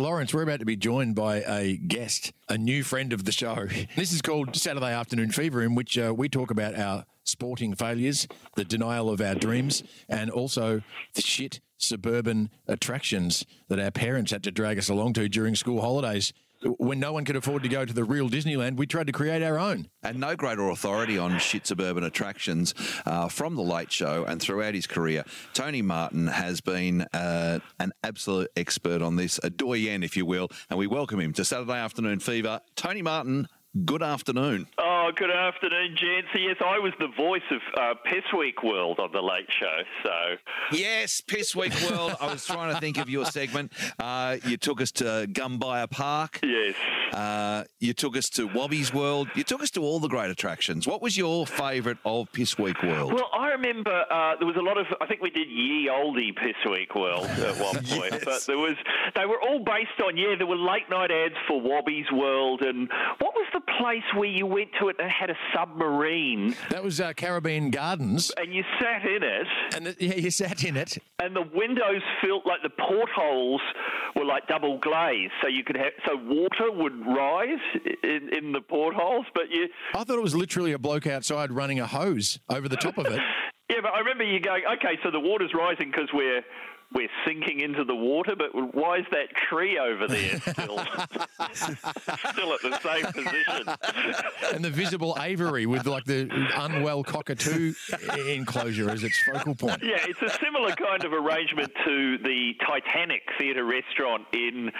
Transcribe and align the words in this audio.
Lawrence, 0.00 0.32
we're 0.32 0.42
about 0.42 0.60
to 0.60 0.66
be 0.66 0.76
joined 0.76 1.14
by 1.14 1.42
a 1.46 1.76
guest, 1.76 2.32
a 2.48 2.56
new 2.56 2.82
friend 2.82 3.12
of 3.12 3.24
the 3.24 3.32
show. 3.32 3.66
This 3.96 4.12
is 4.12 4.22
called 4.22 4.56
Saturday 4.56 4.92
Afternoon 4.92 5.30
Fever, 5.30 5.62
in 5.62 5.74
which 5.74 5.98
uh, 5.98 6.14
we 6.16 6.28
talk 6.28 6.50
about 6.50 6.74
our 6.74 7.04
sporting 7.24 7.74
failures, 7.74 8.26
the 8.56 8.64
denial 8.64 9.10
of 9.10 9.20
our 9.20 9.34
dreams, 9.34 9.82
and 10.08 10.30
also 10.30 10.82
the 11.14 11.22
shit 11.22 11.60
suburban 11.76 12.50
attractions 12.66 13.44
that 13.68 13.78
our 13.78 13.90
parents 13.90 14.32
had 14.32 14.42
to 14.44 14.50
drag 14.50 14.78
us 14.78 14.88
along 14.88 15.12
to 15.14 15.28
during 15.28 15.54
school 15.54 15.80
holidays. 15.80 16.32
When 16.62 17.00
no 17.00 17.14
one 17.14 17.24
could 17.24 17.36
afford 17.36 17.62
to 17.62 17.70
go 17.70 17.86
to 17.86 17.92
the 17.92 18.04
real 18.04 18.28
Disneyland, 18.28 18.76
we 18.76 18.86
tried 18.86 19.06
to 19.06 19.12
create 19.12 19.42
our 19.42 19.58
own. 19.58 19.88
And 20.02 20.20
no 20.20 20.36
greater 20.36 20.68
authority 20.68 21.16
on 21.16 21.38
shit 21.38 21.66
suburban 21.66 22.04
attractions 22.04 22.74
uh, 23.06 23.28
from 23.28 23.56
the 23.56 23.62
Late 23.62 23.90
Show 23.90 24.24
and 24.24 24.42
throughout 24.42 24.74
his 24.74 24.86
career. 24.86 25.24
Tony 25.54 25.80
Martin 25.80 26.26
has 26.26 26.60
been 26.60 27.06
uh, 27.14 27.60
an 27.78 27.92
absolute 28.04 28.50
expert 28.56 29.00
on 29.00 29.16
this, 29.16 29.40
a 29.42 29.48
doyen, 29.48 30.02
if 30.02 30.18
you 30.18 30.26
will, 30.26 30.48
and 30.68 30.78
we 30.78 30.86
welcome 30.86 31.18
him 31.18 31.32
to 31.32 31.46
Saturday 31.46 31.78
Afternoon 31.78 32.20
Fever. 32.20 32.60
Tony 32.76 33.00
Martin, 33.00 33.48
good 33.86 34.02
afternoon. 34.02 34.66
Oh, 34.76 34.99
good 35.14 35.30
afternoon, 35.30 35.96
gents. 35.96 36.28
Yes, 36.34 36.56
I 36.64 36.78
was 36.78 36.92
the 36.98 37.08
voice 37.08 37.42
of 37.50 37.60
uh, 37.76 37.94
Piss 38.04 38.24
Weak 38.36 38.62
World 38.62 38.98
on 39.00 39.10
the 39.12 39.20
Late 39.22 39.48
Show. 39.58 39.78
So 40.02 40.36
Yes, 40.76 41.20
Piss 41.20 41.54
Weak 41.54 41.72
World. 41.90 42.16
I 42.20 42.26
was 42.32 42.44
trying 42.46 42.72
to 42.74 42.80
think 42.80 42.96
of 42.98 43.08
your 43.08 43.24
segment. 43.26 43.72
Uh, 43.98 44.36
you 44.44 44.56
took 44.56 44.80
us 44.80 44.90
to 44.92 45.26
Gumbuya 45.30 45.90
Park. 45.90 46.40
yes, 46.42 46.74
Uh, 47.12 47.64
you 47.78 47.92
took 47.92 48.16
us 48.16 48.28
to 48.30 48.48
Wobbies 48.48 48.92
World. 48.94 49.28
You 49.34 49.44
took 49.44 49.62
us 49.62 49.70
to 49.72 49.82
all 49.82 50.00
the 50.00 50.08
great 50.08 50.30
attractions. 50.30 50.86
What 50.86 51.02
was 51.02 51.16
your 51.16 51.46
favourite 51.46 51.98
of 52.04 52.30
Piss 52.32 52.58
Weak 52.58 52.82
World? 52.82 53.12
well, 53.12 53.28
I 53.32 53.48
remember 53.48 53.90
uh, 54.10 54.36
there 54.38 54.46
was 54.46 54.56
a 54.56 54.62
lot 54.62 54.78
of. 54.78 54.86
I 55.00 55.06
think 55.06 55.20
we 55.20 55.30
did 55.30 55.48
Ye 55.48 55.88
Olde 55.88 56.36
Piss 56.36 56.56
Weak 56.70 56.94
World 56.94 57.26
at 57.26 57.56
one 57.58 57.74
point, 57.84 58.12
Yes. 58.12 58.24
but 58.24 58.46
there 58.46 58.58
was. 58.58 58.76
They 59.14 59.26
were 59.26 59.40
all 59.40 59.58
based 59.58 60.00
on 60.04 60.16
yeah. 60.16 60.34
There 60.38 60.46
were 60.46 60.56
late 60.56 60.88
night 60.90 61.10
ads 61.10 61.34
for 61.48 61.60
Wobbies 61.60 62.10
World, 62.12 62.62
and 62.62 62.88
what 63.18 63.34
was 63.34 63.46
the 63.52 63.60
place 63.78 64.04
where 64.14 64.28
you 64.28 64.46
went 64.46 64.70
to 64.80 64.88
it 64.88 64.96
that 64.98 65.10
had 65.10 65.30
a 65.30 65.36
submarine, 65.54 66.54
That 66.70 66.82
was 66.84 67.00
uh, 67.00 67.12
Caribbean 67.14 67.70
Gardens, 67.70 68.30
and 68.36 68.54
you 68.54 68.62
sat 68.80 69.04
in 69.04 69.22
it, 69.22 69.46
and 69.74 69.86
the, 69.86 69.96
yeah, 69.98 70.14
you 70.14 70.30
sat 70.30 70.64
in 70.64 70.76
it. 70.76 70.98
And 71.22 71.34
the 71.34 71.48
windows 71.54 72.02
felt 72.22 72.46
like 72.46 72.62
the 72.62 72.70
portholes 72.70 73.60
were 74.16 74.24
like 74.24 74.46
double 74.46 74.78
glazed, 74.78 75.32
so 75.42 75.48
you 75.48 75.64
could 75.64 75.76
have 75.76 75.92
so 76.06 76.16
water 76.16 76.70
would 76.70 77.06
rise 77.06 77.58
in, 78.02 78.30
in 78.32 78.52
the 78.52 78.60
portholes, 78.60 79.26
but 79.34 79.44
you. 79.50 79.68
I 79.94 80.04
thought 80.04 80.16
it 80.16 80.22
was 80.22 80.34
literally 80.34 80.72
a 80.72 80.78
bloke 80.78 81.06
outside 81.06 81.52
running 81.52 81.80
a 81.80 81.86
hose 81.86 82.38
over 82.48 82.68
the 82.68 82.76
top 82.76 82.98
of 82.98 83.06
it. 83.06 83.20
Yeah, 83.70 83.76
but 83.82 83.94
I 83.94 84.00
remember 84.00 84.24
you 84.24 84.40
going, 84.40 84.64
okay, 84.78 84.98
so 85.04 85.12
the 85.12 85.20
water's 85.20 85.54
rising 85.54 85.92
because 85.92 86.08
we're 86.12 86.42
we're 86.92 87.08
sinking 87.24 87.60
into 87.60 87.84
the 87.84 87.94
water, 87.94 88.34
but 88.36 88.74
why 88.74 88.98
is 88.98 89.06
that 89.12 89.28
tree 89.48 89.78
over 89.78 90.08
there 90.08 90.40
still 90.40 90.78
still 92.32 92.52
at 92.52 92.62
the 92.62 92.78
same 92.82 93.04
position? 93.12 94.54
and 94.54 94.64
the 94.64 94.70
visible 94.70 95.16
aviary 95.20 95.66
with 95.66 95.86
like 95.86 96.04
the 96.04 96.28
unwell 96.56 97.04
cockatoo 97.04 97.72
enclosure 98.26 98.90
as 98.90 99.04
its 99.04 99.20
focal 99.22 99.54
point. 99.54 99.82
Yeah, 99.82 99.98
it's 100.08 100.20
a 100.22 100.30
similar 100.44 100.72
kind 100.72 101.04
of 101.04 101.12
arrangement 101.12 101.72
to 101.84 102.18
the 102.18 102.54
Titanic 102.66 103.22
Theatre 103.38 103.64
restaurant 103.64 104.26
in 104.32 104.70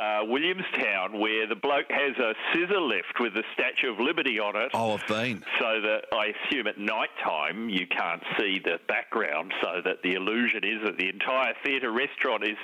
uh, 0.00 0.02
Uh, 0.20 0.24
Williamstown, 0.24 1.18
where 1.18 1.46
the 1.46 1.54
bloke 1.54 1.90
has 1.90 2.16
a 2.18 2.34
scissor 2.52 2.80
lift 2.80 3.20
with 3.20 3.34
the 3.34 3.42
Statue 3.54 3.92
of 3.92 4.00
Liberty 4.00 4.38
on 4.38 4.56
it. 4.56 4.70
oh, 4.74 4.94
I've 4.94 5.06
been. 5.06 5.42
so 5.58 5.80
that 5.80 6.04
I 6.12 6.32
assume 6.34 6.66
at 6.66 6.78
night 6.78 7.10
time 7.22 7.68
you 7.68 7.86
can't 7.86 8.22
see 8.38 8.60
the 8.62 8.78
background, 8.88 9.52
so 9.62 9.80
that 9.84 10.02
the 10.02 10.14
illusion 10.14 10.64
is 10.64 10.82
that 10.84 10.96
the 10.98 11.08
entire 11.08 11.54
theatre 11.64 11.92
restaurant 11.92 12.44
is 12.44 12.56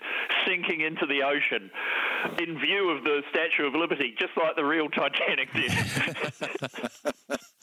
sinking 0.46 0.80
into 0.80 1.06
the 1.06 1.22
ocean 1.22 1.70
in 2.38 2.58
view 2.58 2.90
of 2.90 3.04
the 3.04 3.22
Statue 3.30 3.66
of 3.66 3.74
Liberty, 3.74 4.14
just 4.18 4.32
like 4.36 4.56
the 4.56 4.64
real 4.64 4.88
Titanic 4.88 5.52
did. 5.54 5.72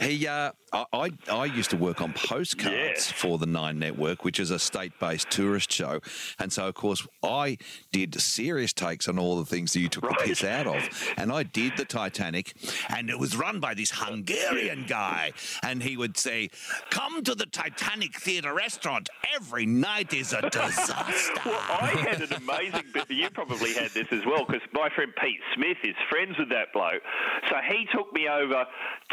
He, 0.00 0.26
uh, 0.26 0.52
I, 0.72 1.10
I, 1.30 1.44
used 1.44 1.70
to 1.70 1.76
work 1.76 2.00
on 2.00 2.12
postcards 2.14 2.72
Yes. 2.72 3.12
for 3.12 3.36
the 3.38 3.46
Nine 3.46 3.78
Network, 3.78 4.24
which 4.24 4.40
is 4.40 4.50
a 4.50 4.58
state-based 4.58 5.30
tourist 5.30 5.70
show, 5.70 6.00
and 6.38 6.52
so 6.52 6.66
of 6.66 6.74
course 6.74 7.06
I 7.22 7.58
did 7.92 8.18
serious 8.20 8.72
takes 8.72 9.06
on 9.06 9.18
all 9.18 9.36
the 9.36 9.44
things 9.44 9.74
that 9.74 9.80
you 9.80 9.88
took 9.88 10.08
the 10.08 10.16
piss 10.24 10.42
out 10.44 10.66
of, 10.66 11.14
and 11.18 11.30
I 11.30 11.42
did 11.42 11.76
the 11.76 11.84
Titanic, 11.84 12.54
and 12.88 13.10
it 13.10 13.18
was 13.18 13.36
run 13.36 13.60
by 13.60 13.74
this 13.74 13.90
Hungarian 13.90 14.86
guy, 14.88 15.32
and 15.62 15.82
he 15.82 15.96
would 15.96 16.16
say, 16.16 16.48
"Come 16.90 17.22
to 17.24 17.34
the 17.34 17.46
Titanic 17.46 18.18
Theatre 18.18 18.54
restaurant. 18.54 19.10
Every 19.34 19.66
night 19.66 20.14
is 20.14 20.32
a 20.32 20.48
disaster." 20.48 21.34
Well, 21.44 21.60
I 21.68 21.88
had 22.08 22.22
an 22.22 22.32
amazing 22.32 22.86
bit, 22.92 23.08
but 23.08 23.10
you 23.10 23.28
probably 23.30 23.74
had 23.74 23.90
this 23.90 24.08
as 24.10 24.24
well, 24.24 24.46
because 24.46 24.62
my 24.72 24.88
friend 24.94 25.12
Pete 25.20 25.40
Smith 25.54 25.78
is 25.84 25.94
friends 26.08 26.38
with 26.38 26.48
that 26.48 26.72
bloke. 26.72 27.02
So 27.50 27.56
he 27.68 27.86
took 27.94 28.12
me 28.12 28.28
over 28.28 28.64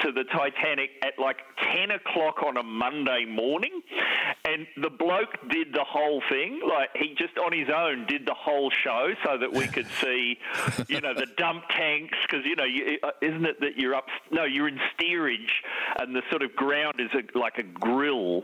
to 0.03 0.11
the 0.11 0.23
Titanic 0.31 0.91
at 1.03 1.19
like 1.19 1.37
10 1.73 1.91
o'clock 1.91 2.43
on 2.45 2.57
a 2.57 2.63
Monday 2.63 3.25
morning, 3.25 3.81
and 4.45 4.65
the 4.81 4.89
bloke 4.89 5.37
did 5.49 5.73
the 5.73 5.83
whole 5.83 6.21
thing. 6.29 6.61
Like, 6.67 6.89
he 6.95 7.15
just 7.15 7.37
on 7.37 7.51
his 7.51 7.69
own 7.69 8.05
did 8.07 8.25
the 8.25 8.33
whole 8.33 8.71
show 8.71 9.13
so 9.23 9.37
that 9.37 9.51
we 9.51 9.67
could 9.67 9.87
see, 10.01 10.37
you 10.87 11.01
know, 11.01 11.13
the 11.13 11.27
dump 11.37 11.63
tanks, 11.69 12.17
because, 12.23 12.45
you 12.45 12.55
know, 12.55 12.65
you, 12.65 12.97
uh, 13.03 13.11
isn't 13.21 13.45
it 13.45 13.59
that 13.61 13.77
you're 13.77 13.95
up, 13.95 14.07
no, 14.31 14.45
you're 14.45 14.67
in 14.67 14.79
steerage, 14.95 15.63
and 15.99 16.15
the 16.15 16.21
sort 16.29 16.41
of 16.41 16.55
ground 16.55 16.95
is 16.99 17.09
a, 17.13 17.37
like 17.37 17.57
a 17.57 17.63
grill, 17.63 18.43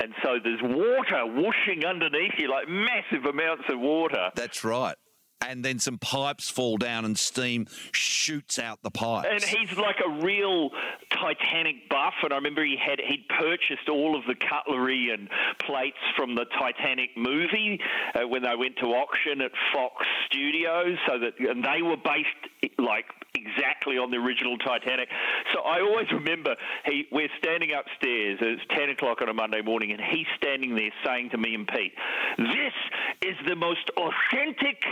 and 0.00 0.14
so 0.22 0.38
there's 0.42 0.62
water 0.62 1.26
whooshing 1.26 1.84
underneath 1.84 2.34
you, 2.38 2.50
like 2.50 2.68
massive 2.68 3.24
amounts 3.24 3.64
of 3.68 3.78
water. 3.80 4.30
That's 4.34 4.64
right. 4.64 4.96
And 5.40 5.64
then 5.64 5.78
some 5.78 5.98
pipes 5.98 6.50
fall 6.50 6.78
down 6.78 7.04
and 7.04 7.16
steam 7.18 7.66
shoots 7.92 8.58
out 8.58 8.82
the 8.82 8.90
pipes. 8.90 9.28
And 9.30 9.42
he's 9.42 9.76
like 9.78 9.96
a 10.04 10.24
real 10.24 10.70
Titanic 11.10 11.88
buff, 11.88 12.14
and 12.22 12.32
I 12.32 12.36
remember 12.36 12.64
he 12.64 12.76
had 12.76 13.00
he'd 13.00 13.26
purchased 13.28 13.88
all 13.88 14.16
of 14.16 14.24
the 14.26 14.34
cutlery 14.34 15.10
and 15.10 15.28
plates 15.60 15.98
from 16.16 16.34
the 16.34 16.44
Titanic 16.58 17.10
movie 17.16 17.80
uh, 18.14 18.26
when 18.28 18.42
they 18.42 18.54
went 18.56 18.76
to 18.78 18.86
auction 18.86 19.40
at 19.40 19.52
Fox 19.72 19.94
Studios, 20.26 20.98
so 21.06 21.18
that 21.18 21.38
and 21.38 21.64
they 21.64 21.82
were 21.82 21.96
based 21.96 22.74
like 22.78 23.06
exactly 23.34 23.98
on 23.98 24.10
the 24.10 24.16
original 24.16 24.58
Titanic. 24.58 25.08
So 25.54 25.60
I 25.60 25.80
always 25.80 26.10
remember 26.12 26.56
he 26.84 27.06
we're 27.10 27.30
standing 27.38 27.70
upstairs. 27.72 28.38
It's 28.40 28.62
ten 28.70 28.90
o'clock 28.90 29.22
on 29.22 29.28
a 29.28 29.34
Monday 29.34 29.62
morning, 29.62 29.92
and 29.92 30.00
he's 30.00 30.26
standing 30.36 30.74
there 30.74 30.90
saying 31.04 31.30
to 31.30 31.38
me 31.38 31.54
and 31.54 31.66
Pete, 31.66 31.94
"This 32.36 32.74
is 33.22 33.36
the 33.46 33.56
most 33.56 33.90
authentic, 33.96 34.82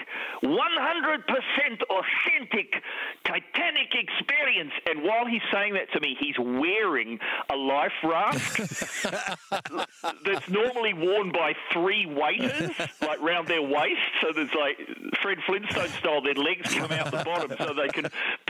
one 0.43 0.77
hundred 0.79 1.27
percent 1.27 1.83
authentic 1.91 2.83
Titanic 3.25 3.95
experience." 3.95 4.73
And 4.87 5.03
while 5.03 5.27
he's 5.27 5.43
saying 5.53 5.75
that 5.75 5.91
to 5.93 6.01
me, 6.01 6.17
he's 6.19 6.39
wearing 6.39 7.19
a 7.51 7.57
life 7.57 7.93
raft 8.03 8.57
that's 10.25 10.49
normally 10.49 10.95
worn 10.95 11.33
by 11.33 11.55
three 11.73 12.07
waiters, 12.07 12.71
like 13.03 13.21
round 13.21 13.49
their 13.49 13.63
waist. 13.63 14.01
So 14.21 14.33
there's 14.35 14.55
like 14.55 14.79
Fred 15.23 15.39
Flintstone 15.47 15.89
style, 15.89 16.21
their 16.21 16.35
legs 16.35 16.75
come 16.75 16.93
out 16.93 17.11
the 17.11 17.25
bottom 17.25 17.57
so 17.59 17.75
they 17.75 17.89
can 17.89 18.07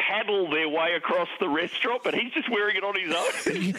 paddle 0.07 0.51
their 0.51 0.69
way 0.69 0.95
across 0.97 1.29
the 1.41 1.49
restaurant. 1.49 2.03
But 2.05 2.15
he's 2.15 2.33
just 2.33 2.51
wearing 2.51 2.77
it 2.77 2.85
on 2.85 2.95
his 2.99 3.15
own. 3.15 3.27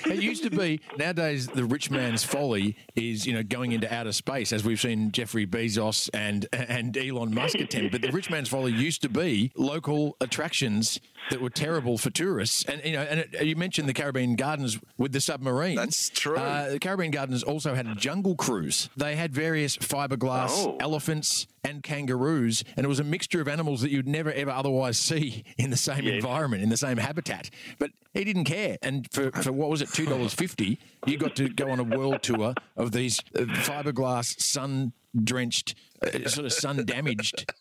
It 0.17 0.21
used 0.21 0.43
to 0.43 0.49
be 0.49 0.79
nowadays 0.97 1.47
the 1.47 1.65
rich 1.65 1.91
man's 1.91 2.23
folly 2.23 2.75
is 2.95 3.25
you 3.25 3.33
know 3.33 3.43
going 3.43 3.71
into 3.71 3.93
outer 3.93 4.11
space 4.11 4.51
as 4.53 4.63
we've 4.63 4.79
seen 4.79 5.11
Jeffrey 5.11 5.45
Bezos 5.45 6.09
and 6.13 6.47
and 6.53 6.97
Elon 6.97 7.33
Musk 7.33 7.59
attempt. 7.59 7.91
But 7.91 8.01
the 8.01 8.11
rich 8.11 8.29
man's 8.29 8.49
folly 8.49 8.71
used 8.71 9.01
to 9.03 9.09
be 9.09 9.51
local 9.55 10.15
attractions 10.21 10.99
that 11.29 11.41
were 11.41 11.49
terrible 11.49 11.97
for 11.97 12.09
tourists. 12.09 12.63
And 12.65 12.81
you 12.85 12.93
know, 12.93 13.01
and 13.01 13.19
it, 13.21 13.43
you 13.45 13.55
mentioned 13.55 13.87
the 13.89 13.93
Caribbean 13.93 14.35
Gardens 14.35 14.79
with 14.97 15.11
the 15.11 15.21
submarine. 15.21 15.75
That's 15.75 16.09
true. 16.09 16.37
Uh, 16.37 16.69
the 16.71 16.79
Caribbean 16.79 17.11
Gardens 17.11 17.43
also 17.43 17.73
had 17.75 17.87
a 17.87 17.95
jungle 17.95 18.35
cruise. 18.35 18.89
They 18.95 19.15
had 19.15 19.33
various 19.33 19.75
fiberglass 19.77 20.49
Oh. 20.51 20.77
elephants 20.79 21.47
and 21.63 21.83
kangaroos, 21.83 22.63
and 22.77 22.85
it 22.85 22.87
was 22.87 22.99
a 22.99 23.03
mixture 23.03 23.41
of 23.41 23.47
animals 23.49 23.81
that 23.81 23.91
you'd 23.91 24.07
never 24.07 24.31
ever 24.31 24.51
otherwise 24.51 24.97
see 24.97 25.43
in 25.57 25.69
the 25.69 25.75
same 25.77 26.05
Yes. 26.05 26.15
environment, 26.15 26.63
in 26.63 26.69
the 26.69 26.77
same 26.77 26.97
habitat. 26.97 27.49
But 27.77 27.91
he 28.13 28.23
didn't 28.23 28.45
care, 28.45 28.77
and 28.81 29.07
for, 29.11 29.31
for 29.31 29.51
what 29.51 29.69
was 29.69 29.81
it, 29.81 29.89
two 29.89 30.05
dollars 30.05 30.33
fifty, 30.33 30.79
you 31.05 31.17
got 31.17 31.35
to 31.35 31.49
go 31.49 31.69
on 31.71 31.79
a 31.79 31.83
world 31.83 32.23
tour 32.23 32.53
of 32.77 32.91
these 32.93 33.19
uh, 33.35 33.41
fiberglass, 33.41 34.39
sun 34.39 34.93
drenched, 35.21 35.75
uh, 36.01 36.27
sort 36.29 36.45
of 36.45 36.53
sun 36.53 36.85
damaged 36.85 37.51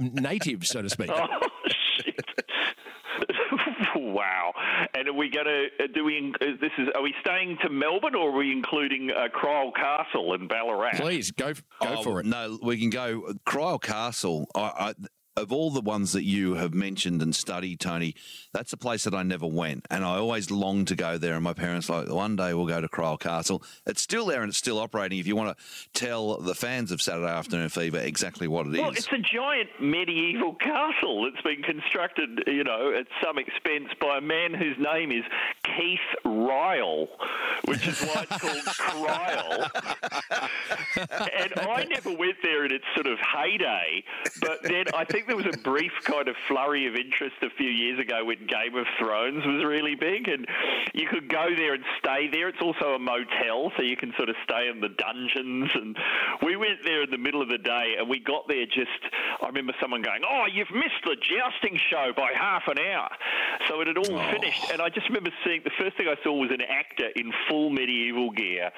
natives, 0.00 0.68
so 0.68 0.82
to 0.82 0.90
speak. 0.90 1.10
Oh 1.98 2.02
shit! 2.04 2.14
Wow. 4.16 4.54
And 4.94 5.08
are 5.08 5.12
we 5.12 5.28
going 5.28 5.44
to 5.44 5.88
do 5.88 6.04
we? 6.04 6.32
This 6.40 6.72
is 6.78 6.88
are 6.94 7.02
we 7.02 7.12
staying 7.20 7.58
to 7.62 7.68
Melbourne 7.68 8.14
or 8.14 8.30
are 8.30 8.36
we 8.36 8.50
including 8.50 9.10
uh, 9.10 9.28
Kryal 9.28 9.74
Castle 9.74 10.32
in 10.32 10.48
Ballarat? 10.48 10.92
Please 10.96 11.30
go 11.32 11.52
go 11.52 11.60
Oh, 11.82 12.02
for 12.02 12.20
it. 12.20 12.26
No, 12.26 12.58
we 12.62 12.78
can 12.78 12.88
go. 12.88 13.34
Kryal 13.46 13.78
Castle. 13.80 14.48
I, 14.54 14.60
I, 14.60 14.94
of 15.36 15.52
all 15.52 15.70
the 15.70 15.80
ones 15.80 16.12
that 16.12 16.24
you 16.24 16.54
have 16.54 16.72
mentioned 16.72 17.20
and 17.20 17.34
studied, 17.34 17.78
Tony, 17.80 18.14
that's 18.52 18.72
a 18.72 18.76
place 18.76 19.04
that 19.04 19.14
I 19.14 19.22
never 19.22 19.46
went, 19.46 19.86
and 19.90 20.04
I 20.04 20.16
always 20.16 20.50
longed 20.50 20.88
to 20.88 20.96
go 20.96 21.18
there. 21.18 21.34
And 21.34 21.44
my 21.44 21.52
parents 21.52 21.88
like, 21.90 22.08
one 22.08 22.36
day 22.36 22.54
we'll 22.54 22.66
go 22.66 22.80
to 22.80 22.88
Kryal 22.88 23.20
Castle. 23.20 23.62
It's 23.86 24.00
still 24.00 24.26
there 24.26 24.42
and 24.42 24.48
it's 24.48 24.58
still 24.58 24.78
operating. 24.78 25.18
If 25.18 25.26
you 25.26 25.36
want 25.36 25.56
to 25.56 25.64
tell 25.92 26.38
the 26.38 26.54
fans 26.54 26.90
of 26.90 27.02
Saturday 27.02 27.26
Afternoon 27.30 27.68
Fever 27.68 27.98
exactly 27.98 28.48
what 28.48 28.66
it 28.66 28.72
Well, 28.80 28.90
is. 28.90 28.98
it's 28.98 29.08
a 29.12 29.18
giant 29.18 29.68
medieval 29.80 30.54
castle 30.60 31.24
that's 31.30 31.42
been 31.42 31.62
constructed, 31.62 32.44
you 32.46 32.64
know, 32.64 32.92
at 32.98 33.06
some 33.22 33.38
expense 33.38 33.88
by 34.00 34.18
a 34.18 34.20
man 34.22 34.54
whose 34.54 34.76
name 34.78 35.12
is 35.12 35.24
Keith 35.74 35.98
Ryall, 36.24 37.08
which 37.64 37.86
is 37.88 38.00
why 38.02 38.26
it's 38.28 38.38
called 38.38 38.56
Kryal. 38.78 39.70
and 40.96 41.52
I 41.68 41.84
never 41.84 42.12
went 42.14 42.36
there 42.42 42.64
in 42.64 42.72
its 42.72 42.84
sort 42.94 43.06
of 43.06 43.18
heyday, 43.18 44.04
but 44.40 44.62
then 44.62 44.84
I 44.94 45.04
think 45.04 45.26
there 45.26 45.36
was 45.36 45.46
a 45.46 45.58
brief 45.58 45.92
kind 46.04 46.28
of 46.28 46.36
flurry 46.48 46.86
of 46.86 46.94
interest 46.94 47.36
a 47.42 47.50
few 47.50 47.68
years 47.68 47.98
ago 47.98 48.24
when 48.24 48.46
Game 48.46 48.76
of 48.76 48.86
Thrones 48.98 49.44
was 49.44 49.64
really 49.64 49.94
big, 49.94 50.28
and 50.28 50.46
you 50.94 51.06
could 51.08 51.28
go 51.28 51.48
there 51.56 51.74
and 51.74 51.84
stay 51.98 52.28
there. 52.30 52.48
It's 52.48 52.62
also 52.62 52.94
a 52.94 52.98
motel, 52.98 53.72
so 53.76 53.82
you 53.82 53.96
can 53.96 54.12
sort 54.16 54.28
of 54.28 54.36
stay 54.44 54.68
in 54.68 54.80
the 54.80 54.90
dungeons. 54.90 55.70
And 55.74 55.96
we 56.42 56.56
went 56.56 56.84
there 56.84 57.02
in 57.02 57.10
the 57.10 57.18
middle 57.18 57.42
of 57.42 57.48
the 57.48 57.58
day, 57.58 57.94
and 57.98 58.08
we 58.08 58.20
got 58.20 58.48
there 58.48 58.66
just. 58.66 58.90
I 59.42 59.46
remember 59.46 59.74
someone 59.80 60.02
going, 60.02 60.22
"Oh, 60.28 60.46
you've 60.52 60.70
missed 60.70 61.02
the 61.04 61.16
jousting 61.16 61.78
show 61.90 62.12
by 62.16 62.32
half 62.32 62.68
an 62.68 62.78
hour." 62.78 63.10
So 63.68 63.80
it 63.80 63.88
had 63.88 63.98
all 63.98 64.18
oh. 64.18 64.32
finished, 64.32 64.70
and 64.72 64.80
I 64.80 64.88
just 64.88 65.08
remember 65.08 65.30
seeing 65.44 65.55
the 65.64 65.70
first 65.78 65.96
thing 65.96 66.06
I 66.08 66.14
saw 66.22 66.32
was 66.32 66.50
an 66.50 66.62
actor 66.62 67.08
in 67.16 67.32
full 67.48 67.70
medieval 67.70 68.30
gear 68.30 68.70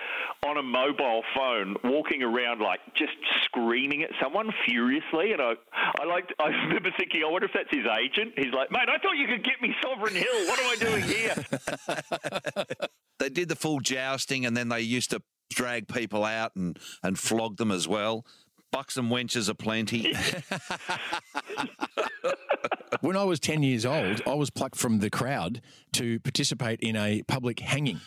on 0.46 0.56
a 0.56 0.62
mobile 0.62 1.22
phone 1.34 1.76
walking 1.84 2.22
around 2.22 2.60
like 2.60 2.80
just 2.96 3.12
screaming 3.44 4.02
at 4.02 4.10
someone 4.22 4.50
furiously. 4.66 5.32
And 5.32 5.40
I, 5.40 5.52
I 6.00 6.04
liked. 6.04 6.32
I 6.38 6.46
remember 6.66 6.90
thinking, 6.98 7.22
I 7.26 7.30
wonder 7.30 7.46
if 7.46 7.52
that's 7.54 7.70
his 7.70 7.86
agent. 7.86 8.34
He's 8.36 8.52
like, 8.52 8.70
"Mate, 8.70 8.88
I 8.88 8.98
thought 8.98 9.16
you 9.16 9.26
could 9.26 9.44
get 9.44 9.60
me 9.60 9.74
Sovereign 9.82 10.14
Hill. 10.14 10.46
What 10.46 10.58
am 10.58 10.66
I 10.66 10.76
doing 10.76 11.02
here?" 11.02 11.34
they 13.18 13.28
did 13.28 13.48
the 13.48 13.56
full 13.56 13.80
jousting, 13.80 14.46
and 14.46 14.56
then 14.56 14.68
they 14.68 14.80
used 14.80 15.10
to 15.10 15.22
drag 15.50 15.88
people 15.88 16.24
out 16.24 16.54
and 16.56 16.78
and 17.02 17.18
flog 17.18 17.56
them 17.56 17.70
as 17.70 17.88
well. 17.88 18.24
Buxom 18.70 19.08
wenches 19.08 19.48
aplenty. 19.48 20.14
When 23.00 23.16
I 23.16 23.24
was 23.24 23.38
10 23.38 23.62
years 23.62 23.84
old, 23.84 24.22
I 24.26 24.34
was 24.34 24.50
plucked 24.50 24.76
from 24.76 24.98
the 24.98 25.10
crowd 25.10 25.60
to 25.92 26.18
participate 26.20 26.80
in 26.80 26.96
a 26.96 27.22
public 27.22 27.60
hanging. 27.60 28.00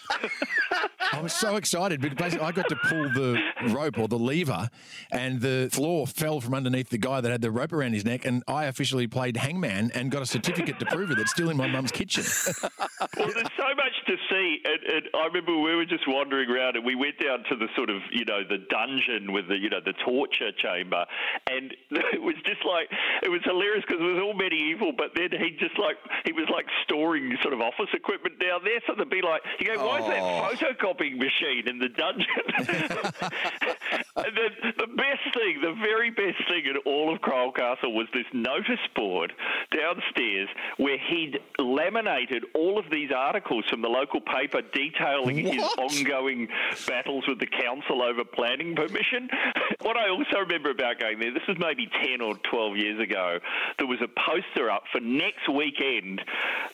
I 1.13 1.19
was 1.21 1.33
so 1.33 1.57
excited 1.57 1.99
because 1.99 2.15
basically 2.17 2.45
I 2.45 2.51
got 2.51 2.69
to 2.69 2.75
pull 2.75 3.09
the 3.09 3.37
rope 3.69 3.97
or 3.97 4.07
the 4.07 4.17
lever, 4.17 4.69
and 5.11 5.41
the 5.41 5.69
floor 5.71 6.07
fell 6.07 6.39
from 6.39 6.53
underneath 6.53 6.89
the 6.89 6.97
guy 6.97 7.19
that 7.19 7.29
had 7.29 7.41
the 7.41 7.51
rope 7.51 7.73
around 7.73 7.93
his 7.93 8.05
neck, 8.05 8.25
and 8.25 8.43
I 8.47 8.65
officially 8.65 9.07
played 9.07 9.35
hangman 9.35 9.91
and 9.93 10.09
got 10.09 10.21
a 10.21 10.25
certificate 10.25 10.79
to 10.79 10.85
prove 10.85 11.11
it. 11.11 11.17
That's 11.17 11.31
still 11.31 11.49
in 11.49 11.57
my 11.57 11.67
mum's 11.67 11.91
kitchen. 11.91 12.23
well, 12.63 13.27
there's 13.27 13.51
so 13.57 13.75
much 13.75 13.95
to 14.07 14.15
see, 14.29 14.59
and, 14.63 14.95
and 14.95 15.03
I 15.13 15.25
remember 15.25 15.57
we 15.57 15.75
were 15.75 15.85
just 15.85 16.07
wandering 16.07 16.49
around, 16.49 16.77
and 16.77 16.85
we 16.85 16.95
went 16.95 17.19
down 17.19 17.43
to 17.49 17.55
the 17.57 17.67
sort 17.75 17.89
of 17.89 18.01
you 18.11 18.25
know 18.25 18.41
the 18.47 18.59
dungeon 18.69 19.33
with 19.33 19.47
the 19.49 19.57
you 19.57 19.69
know 19.69 19.81
the 19.83 19.93
torture 20.05 20.51
chamber, 20.63 21.05
and 21.49 21.73
it 22.13 22.21
was 22.21 22.35
just 22.45 22.63
like 22.65 22.89
it 23.21 23.29
was 23.29 23.41
hilarious 23.43 23.83
because 23.85 24.01
it 24.01 24.13
was 24.13 24.21
all 24.23 24.33
medieval, 24.41 24.91
but 24.97 25.11
then 25.15 25.29
he 25.31 25.51
just 25.51 25.77
like 25.77 25.97
he 26.25 26.31
was 26.31 26.49
like 26.51 26.65
storing 26.83 27.37
sort 27.41 27.53
of 27.53 27.61
office 27.61 27.89
equipment 27.93 28.39
down 28.39 28.61
there, 28.63 28.81
so 28.87 28.93
they'd 28.97 29.09
be 29.09 29.21
like, 29.21 29.41
you 29.59 29.67
go, 29.67 29.85
why 29.85 29.99
is 29.99 30.07
that 30.07 30.19
oh. 30.21 30.49
photocopying 30.49 31.17
machine 31.17 31.67
in 31.67 31.77
the 31.77 31.89
dungeon? 31.89 32.25
and 32.57 34.33
then 34.35 34.73
the 34.77 34.87
best 34.87 35.25
thing, 35.33 35.61
the 35.61 35.75
very 35.79 36.09
best 36.09 36.41
thing 36.47 36.65
in 36.65 36.77
all 36.85 37.13
of 37.13 37.21
Kryal 37.21 37.53
Castle 37.53 37.93
was 37.93 38.07
this 38.13 38.25
notice 38.33 38.81
board 38.95 39.33
downstairs 39.75 40.49
where 40.77 40.97
he'd 40.97 41.39
laminated 41.59 42.45
all 42.55 42.79
of 42.79 42.85
these 42.91 43.11
articles 43.15 43.65
from 43.69 43.81
the 43.81 43.89
local 43.89 44.21
paper 44.21 44.61
detailing 44.73 45.37
his 45.37 45.63
ongoing 45.77 46.47
battles 46.87 47.25
with 47.27 47.39
the 47.39 47.47
council 47.47 48.01
over 48.01 48.23
planning 48.23 48.75
permission. 48.75 49.29
what 49.83 49.97
I 49.97 50.09
also 50.09 50.39
remember 50.39 50.69
about 50.69 50.99
going 50.99 51.19
there, 51.19 51.33
this 51.33 51.43
was 51.47 51.57
maybe 51.59 51.87
10 51.87 52.21
or 52.21 52.35
12 52.35 52.77
years 52.77 52.99
ago, 52.99 53.39
there 53.77 53.87
was 53.87 53.99
a 54.01 54.07
poster 54.07 54.69
up 54.69 54.83
for 54.91 54.99
next 54.99 55.49
weekend. 55.49 56.21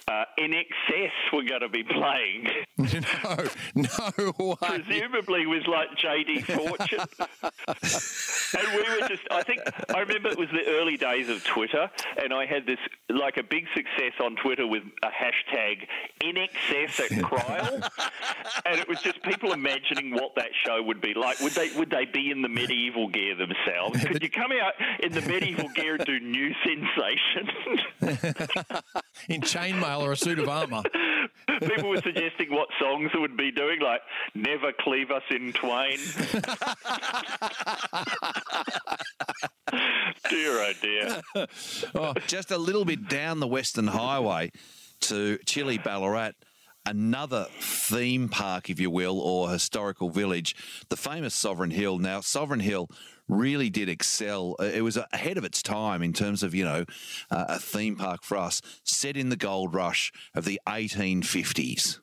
Uh, 0.07 0.25
INXS, 0.39 1.11
we're 1.33 1.47
going 1.47 1.61
to 1.61 1.69
be 1.69 1.83
playing. 1.83 2.47
no, 2.77 3.37
no 3.75 4.33
way. 4.37 4.55
Presumably 4.61 5.47
was 5.47 5.65
like 5.67 5.89
JD 5.97 6.43
Fortune. 6.45 6.99
and 8.59 8.67
we 8.75 9.01
were 9.01 9.07
just, 9.07 9.23
I 9.31 9.41
think, 9.41 9.61
I 9.93 9.99
remember 9.99 10.29
it 10.29 10.37
was 10.37 10.49
the 10.51 10.63
early 10.67 10.95
days 10.95 11.27
of 11.29 11.43
Twitter, 11.43 11.89
and 12.21 12.31
I 12.31 12.45
had 12.45 12.67
this, 12.67 12.77
like 13.09 13.37
a 13.37 13.43
big 13.43 13.65
success 13.75 14.13
on 14.23 14.35
Twitter 14.35 14.67
with 14.67 14.83
a 15.01 15.07
hashtag 15.07 15.87
INXS 16.23 16.99
at 16.99 17.09
Kryal. 17.23 17.89
and 18.65 18.79
it 18.79 18.87
was 18.87 19.01
just 19.01 19.21
people 19.23 19.53
imagining 19.53 20.13
what 20.13 20.35
that 20.35 20.49
show 20.63 20.83
would 20.83 21.01
be 21.01 21.15
like. 21.15 21.39
Would 21.39 21.53
they, 21.53 21.71
would 21.75 21.89
they 21.89 22.05
be 22.05 22.29
in 22.29 22.43
the 22.43 22.49
medieval 22.49 23.07
gear 23.07 23.35
themselves? 23.35 24.03
Could 24.05 24.21
you 24.21 24.29
come 24.29 24.51
out 24.51 24.73
in 24.99 25.13
the 25.13 25.21
medieval 25.21 25.69
gear 25.69 25.95
and 25.95 26.05
do 26.05 26.19
new 26.19 26.53
sensation? 26.63 27.49
In 29.29 29.41
chainmail 29.41 30.01
or 30.01 30.11
a 30.11 30.17
suit 30.27 30.39
of 30.39 30.49
armour. 30.49 30.83
People 31.61 31.89
were 31.89 32.01
suggesting 32.01 32.51
what 32.51 32.67
songs 32.79 33.09
it 33.13 33.19
would 33.19 33.37
be 33.37 33.51
doing, 33.51 33.79
like 33.79 34.01
"Never 34.35 34.71
Cleave 34.79 35.11
Us 35.11 35.23
in 35.29 35.53
Twain." 35.53 35.97
dear, 40.29 40.61
oh 40.61 40.73
dear. 40.81 41.21
Oh. 41.95 42.13
Just 42.27 42.51
a 42.51 42.57
little 42.57 42.85
bit 42.85 43.07
down 43.07 43.39
the 43.39 43.47
Western 43.47 43.87
Highway 43.87 44.51
to 45.01 45.37
chilly 45.45 45.77
Ballarat, 45.77 46.31
another 46.85 47.47
theme 47.59 48.29
park, 48.29 48.69
if 48.69 48.79
you 48.79 48.89
will, 48.89 49.19
or 49.19 49.49
historical 49.49 50.09
village, 50.09 50.55
the 50.89 50.97
famous 50.97 51.33
Sovereign 51.33 51.71
Hill. 51.71 51.97
Now, 51.97 52.21
Sovereign 52.21 52.59
Hill 52.59 52.89
really 53.27 53.69
did 53.69 53.89
excel. 53.89 54.55
Uh, 54.59 54.65
It 54.65 54.81
was 54.81 54.97
ahead 55.11 55.37
of 55.37 55.43
its 55.43 55.61
time 55.61 56.01
in 56.01 56.13
terms 56.13 56.43
of, 56.43 56.53
you 56.53 56.63
know, 56.63 56.85
uh, 57.29 57.45
a 57.49 57.59
theme 57.59 57.95
park 57.95 58.23
for 58.23 58.37
us, 58.37 58.61
set 58.83 59.17
in 59.17 59.29
the 59.29 59.35
gold 59.35 59.73
rush 59.73 60.11
of 60.33 60.45
the 60.45 60.59
1850s. 60.67 61.99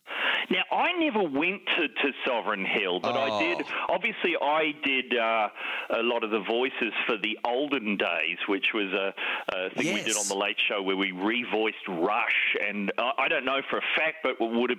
Now, 0.51 0.63
I 0.71 0.93
never 0.93 1.23
went 1.23 1.63
to, 1.77 1.89
to 1.89 2.13
Sovereign 2.27 2.65
Hill, 2.65 3.01
but 3.01 3.17
I 3.17 3.39
did. 3.39 3.67
Obviously, 3.89 4.35
I 4.41 4.73
did 4.85 5.17
uh, 5.17 5.49
a 5.91 6.03
lot 6.03 6.25
of 6.25 6.31
the 6.31 6.41
voices 6.41 6.93
for 7.07 7.17
the 7.17 7.39
olden 7.45 7.97
days, 7.97 8.39
which 8.49 8.67
was 8.75 8.93
a, 8.93 9.15
a 9.55 9.71
thing 9.71 9.95
we 9.95 10.03
did 10.03 10.17
on 10.17 10.29
the 10.29 10.37
Late 10.37 10.57
Show 10.69 10.83
where 10.83 10.97
we 10.97 11.13
revoiced 11.13 11.87
Rush. 11.89 12.57
And 12.67 12.93
I, 12.99 13.13
I 13.19 13.29
don't 13.29 13.45
know 13.45 13.61
for 13.71 13.79
a 13.79 13.83
fact, 13.97 14.19
but 14.23 14.41
would 14.41 14.71
it 14.71 14.79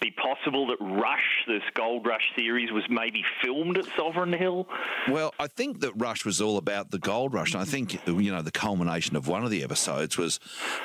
be 0.00 0.10
possible 0.10 0.66
that 0.68 0.78
Rush, 0.80 1.44
this 1.46 1.62
Gold 1.74 2.06
Rush 2.06 2.32
series, 2.36 2.70
was 2.72 2.84
maybe 2.90 3.24
filmed 3.42 3.78
at 3.78 3.86
Sovereign 3.96 4.32
Hill? 4.32 4.68
Well, 5.08 5.34
I 5.38 5.46
think 5.46 5.80
that 5.80 5.92
Rush 5.96 6.24
was 6.24 6.40
all 6.40 6.56
about 6.58 6.90
the 6.90 6.98
gold 6.98 7.32
rush. 7.34 7.54
And 7.54 7.62
I 7.62 7.64
think, 7.64 8.06
you 8.06 8.32
know, 8.32 8.42
the 8.42 8.50
culmination 8.50 9.16
of 9.16 9.28
one 9.28 9.44
of 9.44 9.50
the 9.50 9.62
episodes 9.62 10.18
was 10.18 10.38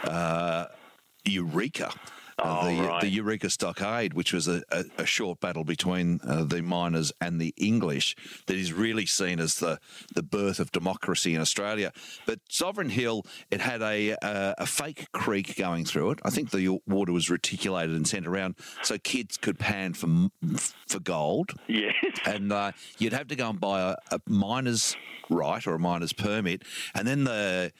uh, 0.03 0.65
Eureka. 1.25 1.91
Uh, 2.39 2.59
Oh, 2.63 2.75
the, 2.75 2.87
right. 2.87 3.01
the 3.01 3.09
Eureka 3.09 3.49
Stockade, 3.49 4.13
which 4.13 4.33
was 4.33 4.47
a, 4.47 4.63
a, 4.71 4.85
a 4.99 5.05
short 5.05 5.39
battle 5.39 5.63
between 5.63 6.19
uh, 6.27 6.43
the 6.43 6.61
miners 6.61 7.11
and 7.21 7.39
the 7.39 7.53
English, 7.57 8.15
that 8.47 8.55
is 8.57 8.73
really 8.73 9.05
seen 9.05 9.39
as 9.39 9.55
the, 9.55 9.79
the 10.13 10.23
birth 10.23 10.59
of 10.59 10.71
democracy 10.71 11.33
in 11.35 11.41
Australia. 11.41 11.91
But 12.25 12.39
Sovereign 12.49 12.89
Hill, 12.89 13.25
it 13.51 13.61
had 13.61 13.81
a, 13.81 14.13
uh, 14.21 14.53
a 14.57 14.65
fake 14.65 15.07
creek 15.11 15.55
going 15.55 15.85
through 15.85 16.11
it. 16.11 16.19
I 16.23 16.29
think 16.29 16.51
the 16.51 16.79
water 16.87 17.11
was 17.11 17.29
reticulated 17.29 17.95
and 17.95 18.07
sent 18.07 18.27
around 18.27 18.55
so 18.81 18.97
kids 18.97 19.37
could 19.37 19.59
pan 19.59 19.93
for, 19.93 20.07
for 20.87 20.99
gold 20.99 21.53
Yes. 21.67 21.93
and 22.25 22.51
uh, 22.51 22.71
you'd 22.97 23.13
have 23.13 23.27
to 23.27 23.35
go 23.35 23.49
and 23.49 23.59
buy 23.59 23.81
a, 23.81 24.15
a 24.15 24.19
miner's 24.27 24.95
right 25.29 25.65
or 25.65 25.75
a 25.75 25.79
miner's 25.79 26.13
permit, 26.13 26.63
and 26.93 27.07
then 27.07 27.23
the 27.23 27.71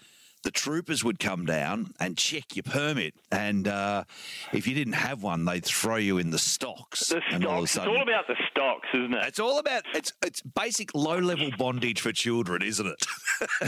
the 0.43 0.51
troopers 0.51 1.03
would 1.03 1.19
come 1.19 1.45
down 1.45 1.93
and 1.99 2.17
check 2.17 2.55
your 2.55 2.63
permit, 2.63 3.13
and 3.31 3.67
uh, 3.67 4.03
if 4.51 4.67
you 4.67 4.75
didn't 4.75 4.93
have 4.93 5.23
one, 5.23 5.45
they'd 5.45 5.65
throw 5.65 5.95
you 5.95 6.17
in 6.17 6.29
the 6.31 6.39
stocks. 6.39 7.07
The 7.07 7.21
and 7.31 7.45
all 7.45 7.65
stocks. 7.65 7.87
It's 7.87 7.97
all 7.97 8.01
about 8.03 8.27
the 8.27 8.35
stocks, 8.51 8.87
isn't 8.93 9.13
it? 9.13 9.25
it's 9.25 9.39
all 9.39 9.59
about 9.59 9.83
it's 9.93 10.13
it's 10.23 10.41
basic 10.41 10.93
low 10.93 11.17
level 11.17 11.49
bondage 11.57 12.01
for 12.01 12.11
children, 12.11 12.61
isn't 12.61 12.85
it? 12.85 13.05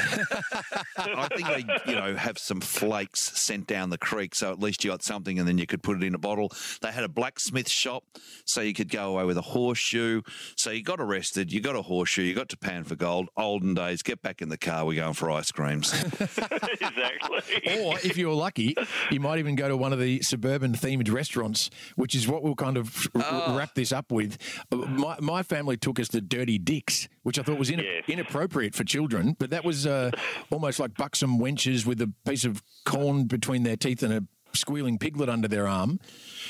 I 0.97 1.27
think 1.35 1.47
they 1.47 1.91
you 1.91 1.97
know 1.97 2.15
have 2.15 2.37
some 2.37 2.61
flakes 2.61 3.21
sent 3.39 3.67
down 3.67 3.89
the 3.89 3.97
creek, 3.97 4.35
so 4.35 4.51
at 4.51 4.59
least 4.59 4.83
you 4.83 4.91
got 4.91 5.03
something, 5.03 5.39
and 5.39 5.47
then 5.47 5.57
you 5.57 5.65
could 5.65 5.81
put 5.81 5.97
it 5.97 6.03
in 6.03 6.13
a 6.13 6.19
bottle. 6.19 6.51
They 6.81 6.91
had 6.91 7.03
a 7.03 7.09
blacksmith 7.09 7.69
shop, 7.69 8.03
so 8.45 8.61
you 8.61 8.73
could 8.73 8.89
go 8.89 9.11
away 9.11 9.23
with 9.25 9.37
a 9.37 9.41
horseshoe. 9.41 10.21
So 10.55 10.71
you 10.71 10.83
got 10.83 10.99
arrested, 10.99 11.51
you 11.51 11.61
got 11.61 11.75
a 11.75 11.81
horseshoe, 11.81 12.23
you 12.23 12.33
got 12.33 12.49
to 12.49 12.57
pan 12.57 12.83
for 12.83 12.95
gold. 12.95 13.29
Olden 13.37 13.73
days, 13.73 14.01
get 14.03 14.21
back 14.21 14.41
in 14.41 14.49
the 14.49 14.57
car, 14.57 14.85
we're 14.85 15.01
going 15.01 15.13
for 15.13 15.31
ice 15.31 15.51
creams. 15.51 15.93
exactly. 16.71 17.79
Or 17.83 17.95
if 18.03 18.17
you're 18.17 18.33
lucky, 18.33 18.75
you 19.11 19.19
might 19.19 19.39
even 19.39 19.55
go 19.55 19.67
to 19.67 19.77
one 19.77 19.93
of 19.93 19.99
the 19.99 20.21
suburban 20.21 20.73
themed 20.73 21.11
restaurants, 21.11 21.69
which 21.95 22.15
is 22.15 22.27
what 22.27 22.43
we'll 22.43 22.55
kind 22.55 22.77
of 22.77 23.07
r- 23.15 23.21
Ah. 23.25 23.55
wrap 23.57 23.75
this 23.75 23.91
up 23.91 24.11
with. 24.11 24.37
Uh, 24.71 24.77
My, 24.77 25.17
my 25.19 25.43
family 25.43 25.77
took 25.77 25.99
us 25.99 26.07
to 26.09 26.21
Dirty 26.21 26.57
Dick's, 26.57 27.07
which 27.23 27.37
I 27.39 27.43
thought 27.43 27.57
was 27.59 27.71
ina- 27.71 27.83
Yes. 27.83 28.03
inappropriate 28.07 28.75
for 28.75 28.83
children, 28.83 29.35
but 29.39 29.49
that 29.49 29.63
was 29.65 29.85
uh, 29.85 30.11
almost 30.51 30.79
like 30.79 30.95
buxom 30.95 31.39
wenches 31.39 31.85
with 31.85 32.01
a 32.01 32.11
piece 32.25 32.45
of 32.45 32.61
corn 32.85 33.25
between 33.25 33.63
their 33.63 33.75
teeth 33.77 34.03
and 34.03 34.13
a 34.13 34.23
squealing 34.55 34.97
piglet 34.97 35.29
under 35.29 35.47
their 35.47 35.67
arm. 35.67 35.99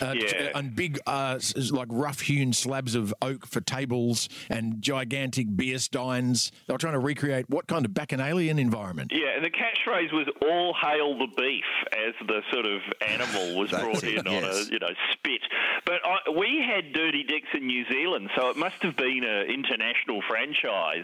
Uh, 0.02 0.14
Yeah. 0.16 0.52
And 0.56 0.76
big, 0.76 1.00
uh, 1.08 1.40
like 1.72 1.88
rough 1.90 2.22
hewn 2.22 2.54
slabs 2.54 2.96
of 2.96 3.14
oak 3.22 3.46
for 3.46 3.62
tables 3.62 4.28
and 4.50 4.82
gigantic 4.82 5.56
beer 5.56 5.78
steins. 5.80 6.52
They 6.68 6.74
were 6.74 6.78
trying 6.78 6.94
to 6.94 7.00
recreate 7.00 7.50
what 7.50 7.68
kind 7.68 7.86
of 7.86 7.94
bacchanalian 7.94 8.60
environment? 8.60 9.12
Yeah, 9.14 9.36
and 9.36 9.44
the 9.46 9.50
catchphrase 9.50 10.12
was 10.14 10.28
"All 10.42 10.74
hail 10.74 11.18
the 11.18 11.28
beef" 11.38 11.64
as 11.94 12.14
the 12.28 12.42
sort 12.52 12.66
of 12.66 12.82
animal 13.08 13.58
was 13.58 13.72
brought 13.72 14.04
it, 14.04 14.20
in 14.20 14.28
on 14.28 14.44
a 14.44 14.64
you 14.72 14.80
know 14.80 14.90
spit. 15.14 15.42
But 15.86 16.02
I, 16.06 16.30
we 16.38 16.64
had 16.66 16.92
Dirty 16.94 17.24
Dicks 17.24 17.48
in 17.54 17.68
New 17.68 17.86
Zealand, 17.90 18.30
so 18.36 18.50
it 18.50 18.58
must 18.58 18.82
have 18.84 18.96
been 18.98 19.24
an 19.24 19.48
international 19.50 20.22
franchise. 20.28 21.04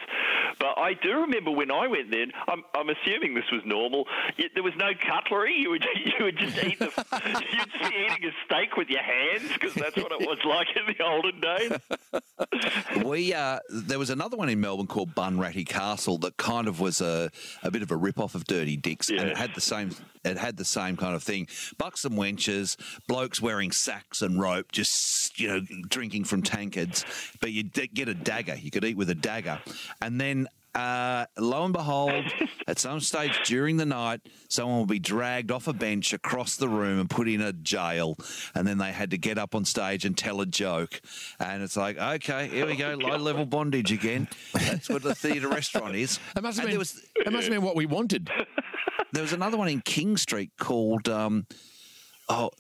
But 0.60 0.78
I 0.78 0.94
do 0.94 1.22
remember 1.22 1.52
when 1.52 1.72
I 1.72 1.88
went 1.88 2.12
there. 2.12 2.26
I'm, 2.48 2.64
I'm 2.76 2.90
assuming 2.90 3.36
this 3.36 3.50
was 3.52 3.62
normal. 3.66 4.06
y 4.38 4.46
there 4.54 4.64
was 4.64 4.74
no 4.78 4.92
cutlery. 5.00 5.56
You 5.58 5.70
would 5.72 5.86
you 6.20 6.26
would 6.26 6.38
just 6.38 6.58
eat 6.64 6.80
the 6.80 6.91
you'd 7.26 7.72
just 7.72 7.92
be 7.92 8.06
eating 8.06 8.26
a 8.26 8.32
steak 8.46 8.78
with 8.78 8.90
your 8.90 9.02
hands 9.02 9.52
because 9.54 9.74
that's 9.74 9.98
what 9.98 10.12
it 10.12 10.20
was 10.20 10.38
like 10.46 10.68
in 10.76 10.94
the 10.94 11.04
olden 11.04 11.40
days. 11.40 11.72
We 13.06 13.34
uh, 13.34 13.60
there 13.70 14.00
was 14.00 14.10
another 14.10 14.36
one 14.36 14.50
in 14.50 14.60
Melbourne 14.60 14.88
called 14.88 15.16
Bunratty 15.16 15.66
Castle 15.68 16.18
that 16.20 16.38
kind 16.38 16.68
of 16.68 16.80
was 16.80 17.00
a, 17.02 17.32
a 17.64 17.72
bit 17.72 17.82
of 17.82 17.92
a 17.92 17.96
rip 17.96 18.20
off 18.20 18.36
of 18.36 18.46
Dirty 18.46 18.78
Dicks, 18.78 19.10
and 19.10 19.20
it 19.20 19.38
had 19.38 19.54
the 19.56 19.62
same 19.62 19.92
it 20.24 20.38
had 20.38 20.58
the 20.58 20.66
same 20.66 20.98
kind 20.98 21.16
of 21.16 21.24
thing. 21.24 21.48
Buxom 21.78 22.14
wenches, 22.14 22.78
blokes 23.08 23.42
wearing 23.42 23.72
sacks 23.72 24.22
and 24.22 24.40
rope, 24.40 24.72
just 24.72 25.40
you 25.40 25.48
know 25.48 25.62
drinking 25.88 26.26
from 26.26 26.42
tankards, 26.42 27.06
but 27.40 27.52
you 27.52 27.64
would 27.64 27.94
get 27.94 28.08
a 28.08 28.14
dagger. 28.14 28.56
You 28.56 28.72
could 28.72 28.86
eat 28.86 28.98
with 28.98 29.10
a 29.10 29.16
dagger, 29.16 29.60
and 30.02 30.20
then. 30.20 30.48
Uh, 30.74 31.26
lo 31.38 31.66
and 31.66 31.74
behold, 31.74 32.24
at 32.68 32.80
some 32.80 33.00
stage 33.02 33.38
during 33.44 33.76
the 33.78 33.86
night, 33.86 34.22
someone 34.48 34.78
will 34.78 34.86
be 34.86 35.00
dragged 35.00 35.52
off 35.52 35.68
a 35.68 35.74
bench 35.74 36.14
across 36.14 36.56
the 36.56 36.70
room 36.70 37.00
and 37.00 37.10
put 37.10 37.28
in 37.28 37.42
a 37.42 37.52
jail, 37.52 38.16
and 38.56 38.66
then 38.66 38.78
they 38.78 38.92
had 38.92 39.12
to 39.12 39.18
get 39.18 39.38
up 39.38 39.54
on 39.54 39.66
stage 39.66 40.06
and 40.06 40.18
tell 40.18 40.40
a 40.40 40.46
joke. 40.46 41.02
And 41.40 41.62
it's 41.62 41.76
like, 41.76 41.98
okay, 41.98 42.48
here 42.48 42.66
we 42.66 42.76
go, 42.78 42.94
low 42.94 43.18
level 43.18 43.46
bondage 43.46 43.92
again. 43.92 44.30
That's 44.54 44.88
what 44.90 45.04
the 45.04 45.14
theatre 45.16 45.50
restaurant 45.50 45.96
is. 45.96 46.20
That 46.36 46.44
must 46.44 46.58
have 46.60 46.66
And 46.66 46.72
been, 46.74 46.80
was 46.80 46.94
that 47.26 47.34
must 47.34 47.44
have 47.48 47.54
been 47.54 47.62
what 47.64 47.76
we 47.76 47.86
wanted. 47.86 48.30
there 49.12 49.22
was 49.24 49.34
another 49.34 49.58
one 49.58 49.68
in 49.68 49.82
King 49.82 50.16
Street 50.18 50.52
called. 50.58 51.10
Um, 51.10 51.46
oh 52.30 52.52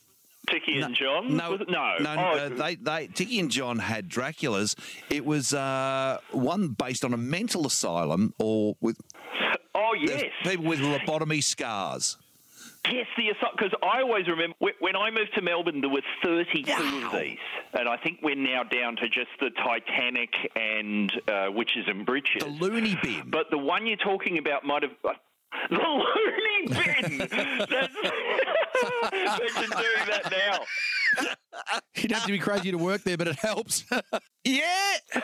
Tikki 0.50 0.81
and 0.81 0.95
John? 0.95 1.36
no, 1.36 1.55
no, 1.55 1.95
no, 2.00 2.15
Oh, 2.17 2.38
uh, 2.38 2.50
they, 2.50 2.75
they, 2.75 3.07
Tikki 3.07 3.39
and 3.39 3.51
John 3.51 3.79
had 3.79 4.10
Draculas. 4.10 4.75
It 5.10 5.25
was 5.25 5.53
uh, 5.53 6.19
one 6.31 6.69
based 6.69 7.05
on 7.05 7.13
a 7.13 7.17
mental 7.17 7.65
asylum 7.67 8.33
or 8.39 8.75
with 8.81 8.98
oh 9.75 9.93
yes. 10.00 10.25
people 10.43 10.65
with 10.65 10.79
lobotomy 10.79 11.43
scars. 11.43 12.17
Yes, 12.89 13.05
the. 13.15 13.31
Because 13.55 13.74
I 13.83 14.01
always 14.01 14.27
remember 14.27 14.55
when 14.79 14.95
I 14.95 15.12
moved 15.12 15.33
to 15.36 15.41
Melbourne, 15.41 15.81
there 15.81 15.89
were 15.89 16.01
32 16.24 16.71
of 16.71 17.12
these, 17.12 17.38
and 17.74 17.88
I 17.88 17.98
think 17.98 18.19
we're 18.24 18.36
now 18.36 18.63
down 18.63 18.95
to 18.98 19.07
just 19.07 19.29
the 19.39 19.51
Titanic 19.51 20.33
and 20.55 21.13
uh, 21.27 21.51
Witches 21.51 21.86
and 21.88 22.05
Britches. 22.05 22.43
The 22.43 22.50
loony 22.50 22.98
bin. 23.03 23.29
but 23.29 23.51
the 23.51 23.57
one 23.60 23.86
you're 23.86 23.98
talking 23.98 24.39
about 24.39 24.65
might 24.65 24.81
have. 24.81 24.91
Uh, 25.05 25.13
the 25.69 25.77
loony 25.77 27.17
bin. 27.17 27.29
Imagine 29.11 29.69
doing 29.69 30.07
that 30.07 30.31
now. 30.31 30.59
You'd 31.95 32.11
have 32.11 32.25
to 32.25 32.31
be 32.31 32.39
crazy 32.39 32.71
to 32.71 32.77
work 32.77 33.03
there, 33.03 33.17
but 33.17 33.27
it 33.27 33.35
helps. 33.35 33.83
yeah. 34.43 34.93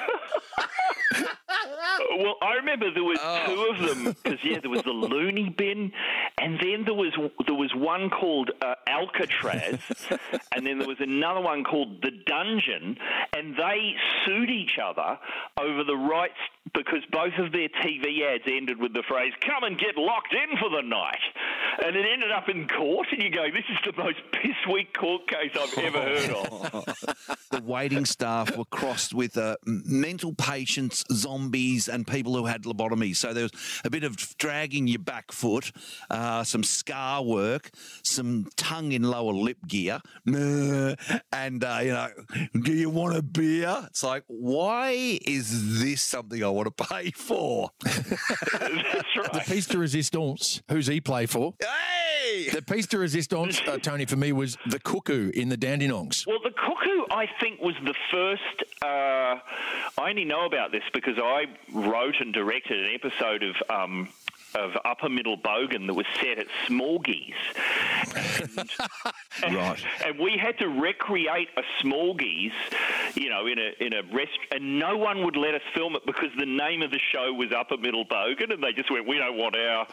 Well, 2.19 2.35
I 2.41 2.55
remember 2.55 2.91
there 2.93 3.03
was 3.03 3.19
Oh. 3.21 3.45
two 3.45 3.61
of 3.85 3.87
them 3.87 4.15
because 4.23 4.39
yeah, 4.43 4.59
there 4.59 4.69
was 4.69 4.81
the 4.83 4.91
loony 4.91 5.49
bin, 5.49 5.91
and 6.39 6.59
then 6.59 6.83
there 6.85 6.93
was 6.93 7.13
there 7.45 7.55
was 7.55 7.73
one 7.75 8.09
called 8.09 8.51
uh, 8.61 8.73
Alcatraz, 8.87 9.79
and 10.53 10.65
then 10.65 10.79
there 10.79 10.87
was 10.87 10.99
another 10.99 11.41
one 11.41 11.63
called 11.63 12.01
the 12.01 12.11
Dungeon, 12.25 12.97
and 13.35 13.55
they 13.55 13.95
sued 14.25 14.49
each 14.49 14.77
other 14.83 15.17
over 15.59 15.83
the 15.83 15.95
rights 15.95 16.37
because 16.73 17.03
both 17.11 17.33
of 17.39 17.51
their 17.51 17.69
TV 17.69 18.21
ads 18.23 18.43
ended 18.47 18.79
with 18.79 18.93
the 18.93 19.03
phrase 19.07 19.33
"Come 19.45 19.63
and 19.63 19.77
get 19.77 19.95
locked 19.97 20.33
in 20.33 20.57
for 20.57 20.69
the 20.69 20.81
night," 20.81 21.21
and 21.83 21.95
it 21.95 22.05
ended 22.11 22.31
up 22.31 22.49
in 22.49 22.67
court, 22.67 23.07
and 23.11 23.21
you 23.21 23.29
go, 23.29 23.45
"This 23.51 23.65
is 23.69 23.77
the 23.85 24.01
most 24.01 24.17
piss 24.31 24.55
weak 24.71 24.93
court 24.97 25.27
case 25.27 25.51
I've 25.59 25.77
ever 25.77 26.01
heard 26.01 26.29
of." 26.31 26.85
the 27.51 27.61
waiting 27.63 28.05
staff 28.05 28.55
were 28.57 28.65
crossed 28.65 29.13
with 29.13 29.37
uh, 29.37 29.57
mental 29.65 30.33
patients, 30.33 31.03
zombies, 31.11 31.87
and 31.87 32.05
people 32.05 32.35
who 32.35 32.45
had 32.45 32.63
lobotomies. 32.63 33.17
So 33.17 33.33
there 33.33 33.43
was 33.43 33.51
a 33.83 33.89
bit 33.89 34.03
of 34.03 34.17
dragging 34.37 34.87
your 34.87 34.99
back 34.99 35.31
foot, 35.31 35.71
uh, 36.09 36.43
some 36.43 36.63
scar 36.63 37.23
work, 37.23 37.71
some 38.03 38.47
tongue 38.55 38.91
in 38.91 39.03
lower 39.03 39.33
lip 39.33 39.57
gear, 39.67 40.01
and 40.25 41.63
uh, 41.63 41.79
you 41.81 41.91
know, 41.91 42.09
do 42.63 42.73
you 42.73 42.89
want 42.89 43.15
a 43.15 43.21
beer? 43.21 43.83
It's 43.87 44.03
like, 44.03 44.23
why 44.27 45.19
is 45.25 45.79
this 45.79 46.01
something 46.01 46.43
I 46.43 46.49
want 46.49 46.75
to 46.75 46.85
pay 46.85 47.11
for? 47.11 47.69
That's 47.83 48.05
right. 48.61 49.03
the 49.13 49.29
right. 49.33 49.45
piece 49.45 49.67
de 49.67 49.77
resistance, 49.77 50.61
who's 50.69 50.87
he 50.87 51.01
play 51.01 51.25
for? 51.25 51.53
Hey, 51.67 52.49
The 52.49 52.61
piece 52.61 52.87
de 52.87 52.97
resistance, 52.97 53.61
uh, 53.67 53.77
Tony, 53.77 54.05
for 54.05 54.15
me 54.15 54.31
was 54.31 54.57
the 54.67 54.79
cuckoo 54.79 55.31
in 55.31 55.49
the 55.49 55.57
Dandenongs. 55.57 56.25
Well, 56.27 56.39
the 56.43 56.51
cuckoo, 56.51 57.05
I 57.11 57.27
think, 57.39 57.61
was 57.61 57.75
the 57.83 57.93
first. 58.11 58.63
Uh, 58.81 59.39
I 59.97 60.09
only 60.09 60.25
know 60.25 60.45
about 60.45 60.71
this 60.71 60.83
because 60.93 61.17
I 61.17 61.45
wrote 61.73 62.15
and 62.19 62.33
directed 62.33 62.85
an 62.85 62.93
episode 62.93 63.43
of. 63.43 63.55
Um, 63.69 64.09
of 64.55 64.71
Upper 64.85 65.09
Middle 65.09 65.37
Bogan 65.37 65.87
that 65.87 65.93
was 65.93 66.05
set 66.19 66.39
at 66.39 66.47
Smorgies. 66.67 67.33
And, 68.15 68.59
Right. 69.55 69.83
And 70.05 70.19
we 70.19 70.37
had 70.41 70.57
to 70.59 70.67
recreate 70.67 71.49
a 71.57 71.61
Smorgies, 71.83 72.51
you 73.15 73.29
know, 73.29 73.45
in 73.47 73.57
a 73.59 73.71
in 73.85 73.93
a 73.93 74.01
rest, 74.15 74.37
and 74.51 74.79
no 74.79 74.97
one 74.97 75.23
would 75.25 75.35
let 75.35 75.53
us 75.53 75.61
film 75.73 75.95
it 75.95 76.05
because 76.05 76.29
the 76.37 76.45
name 76.45 76.81
of 76.81 76.91
the 76.91 76.99
show 77.11 77.33
was 77.33 77.51
Upper 77.51 77.77
Middle 77.77 78.05
Bogan, 78.05 78.51
and 78.53 78.63
they 78.63 78.71
just 78.73 78.89
went, 78.91 79.07
we 79.07 79.17
don't 79.17 79.37
want 79.37 79.55
our, 79.55 79.87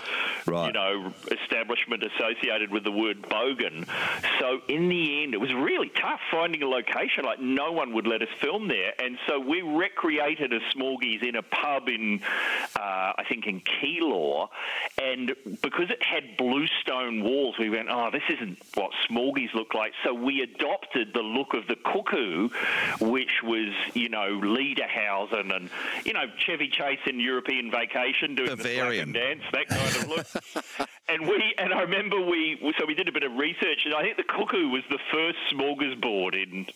Right. 0.46 0.66
you 0.68 0.72
know, 0.72 1.12
establishment 1.30 2.02
associated 2.04 2.70
with 2.70 2.84
the 2.84 2.92
word 2.92 3.22
bogan. 3.22 3.86
So 4.40 4.60
in 4.68 4.88
the 4.88 5.22
end, 5.24 5.34
it 5.34 5.40
was 5.40 5.52
really 5.52 5.90
tough 6.00 6.20
finding 6.30 6.62
a 6.62 6.68
location. 6.68 7.24
Like 7.24 7.40
no 7.40 7.72
one 7.72 7.92
would 7.94 8.06
let 8.06 8.22
us 8.22 8.28
film 8.40 8.68
there, 8.68 8.92
and 9.02 9.18
so 9.26 9.40
we 9.40 9.62
recreated 9.62 10.52
a 10.52 10.60
Smorgies 10.74 11.22
in 11.26 11.36
a 11.36 11.42
pub 11.42 11.88
in, 11.88 12.20
uh, 12.76 13.12
I 13.18 13.24
think 13.28 13.46
in 13.46 13.60
Keilor, 13.60 14.43
and 15.00 15.34
because 15.62 15.90
it 15.90 16.02
had 16.02 16.36
bluestone 16.36 17.22
walls, 17.22 17.56
we 17.58 17.70
went, 17.70 17.88
oh, 17.90 18.10
this 18.10 18.22
isn't 18.28 18.58
what 18.74 18.90
Smorgies 19.08 19.52
look 19.54 19.74
like. 19.74 19.92
So 20.04 20.14
we 20.14 20.42
adopted 20.42 21.12
the 21.14 21.22
look 21.22 21.54
of 21.54 21.66
the 21.66 21.76
cuckoo, 21.76 22.48
which 23.00 23.42
was, 23.42 23.72
you 23.94 24.08
know, 24.08 24.40
Lederhosen 24.40 25.54
and, 25.54 25.70
you 26.04 26.12
know, 26.12 26.26
Chevy 26.38 26.68
Chase 26.68 27.00
in 27.06 27.20
European 27.20 27.70
Vacation 27.70 28.34
doing 28.34 28.56
Bavarian. 28.56 29.12
the 29.12 29.18
dance, 29.18 29.42
that 29.52 29.68
kind 29.68 29.96
of 29.96 30.08
look. 30.08 30.88
and 31.14 31.28
we, 31.28 31.54
and 31.58 31.72
I 31.72 31.82
remember 31.82 32.20
we, 32.20 32.58
so 32.78 32.86
we 32.86 32.94
did 32.94 33.08
a 33.08 33.12
bit 33.12 33.22
of 33.22 33.32
research, 33.32 33.82
and 33.84 33.94
I 33.94 34.02
think 34.02 34.16
the 34.16 34.24
cuckoo 34.24 34.68
was 34.68 34.82
the 34.90 34.98
first 35.12 35.38
smorgasbord 35.52 36.34
in, 36.34 36.66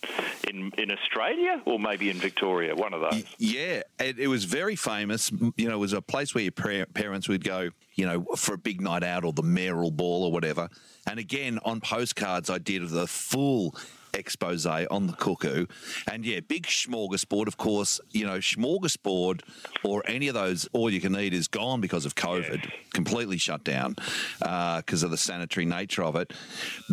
in, 0.48 0.72
in 0.78 0.92
Australia 0.92 1.60
or 1.64 1.78
maybe 1.78 2.08
in 2.08 2.18
Victoria, 2.18 2.74
one 2.74 2.94
of 2.94 3.00
those. 3.00 3.24
Yeah, 3.38 3.82
it, 3.98 4.18
it 4.18 4.28
was 4.28 4.44
very 4.44 4.76
famous. 4.76 5.32
You 5.56 5.68
know, 5.68 5.74
it 5.74 5.78
was 5.78 5.92
a 5.92 6.00
place 6.00 6.34
where 6.34 6.42
your 6.42 6.52
par- 6.52 6.86
parents 6.94 7.28
would 7.28 7.42
go, 7.42 7.70
you 7.94 8.06
know, 8.06 8.24
for 8.36 8.54
a 8.54 8.58
big 8.58 8.80
night 8.80 9.02
out 9.02 9.24
or 9.24 9.32
the 9.32 9.42
mayoral 9.42 9.90
ball 9.90 10.24
or 10.24 10.32
whatever. 10.32 10.68
And 11.06 11.18
again, 11.18 11.58
on 11.64 11.80
postcards, 11.80 12.48
I 12.48 12.58
did 12.58 12.88
the 12.88 13.06
full 13.06 13.74
expose 14.18 14.66
on 14.66 15.06
the 15.06 15.12
cuckoo. 15.12 15.66
And 16.10 16.24
yeah, 16.24 16.40
big 16.40 16.66
smorgasbord, 16.66 17.46
of 17.46 17.56
course, 17.56 18.00
you 18.10 18.26
know, 18.26 18.38
smorgasbord 18.38 19.42
or 19.84 20.02
any 20.06 20.28
of 20.28 20.34
those 20.34 20.68
all 20.72 20.90
you 20.90 21.00
can 21.00 21.16
eat 21.16 21.32
is 21.32 21.48
gone 21.48 21.80
because 21.80 22.04
of 22.04 22.14
COVID, 22.14 22.70
completely 22.92 23.38
shut 23.38 23.64
down 23.64 23.96
because 24.40 25.02
of 25.02 25.10
the 25.10 25.16
sanitary 25.16 25.66
nature 25.66 26.02
of 26.02 26.16
it. 26.16 26.32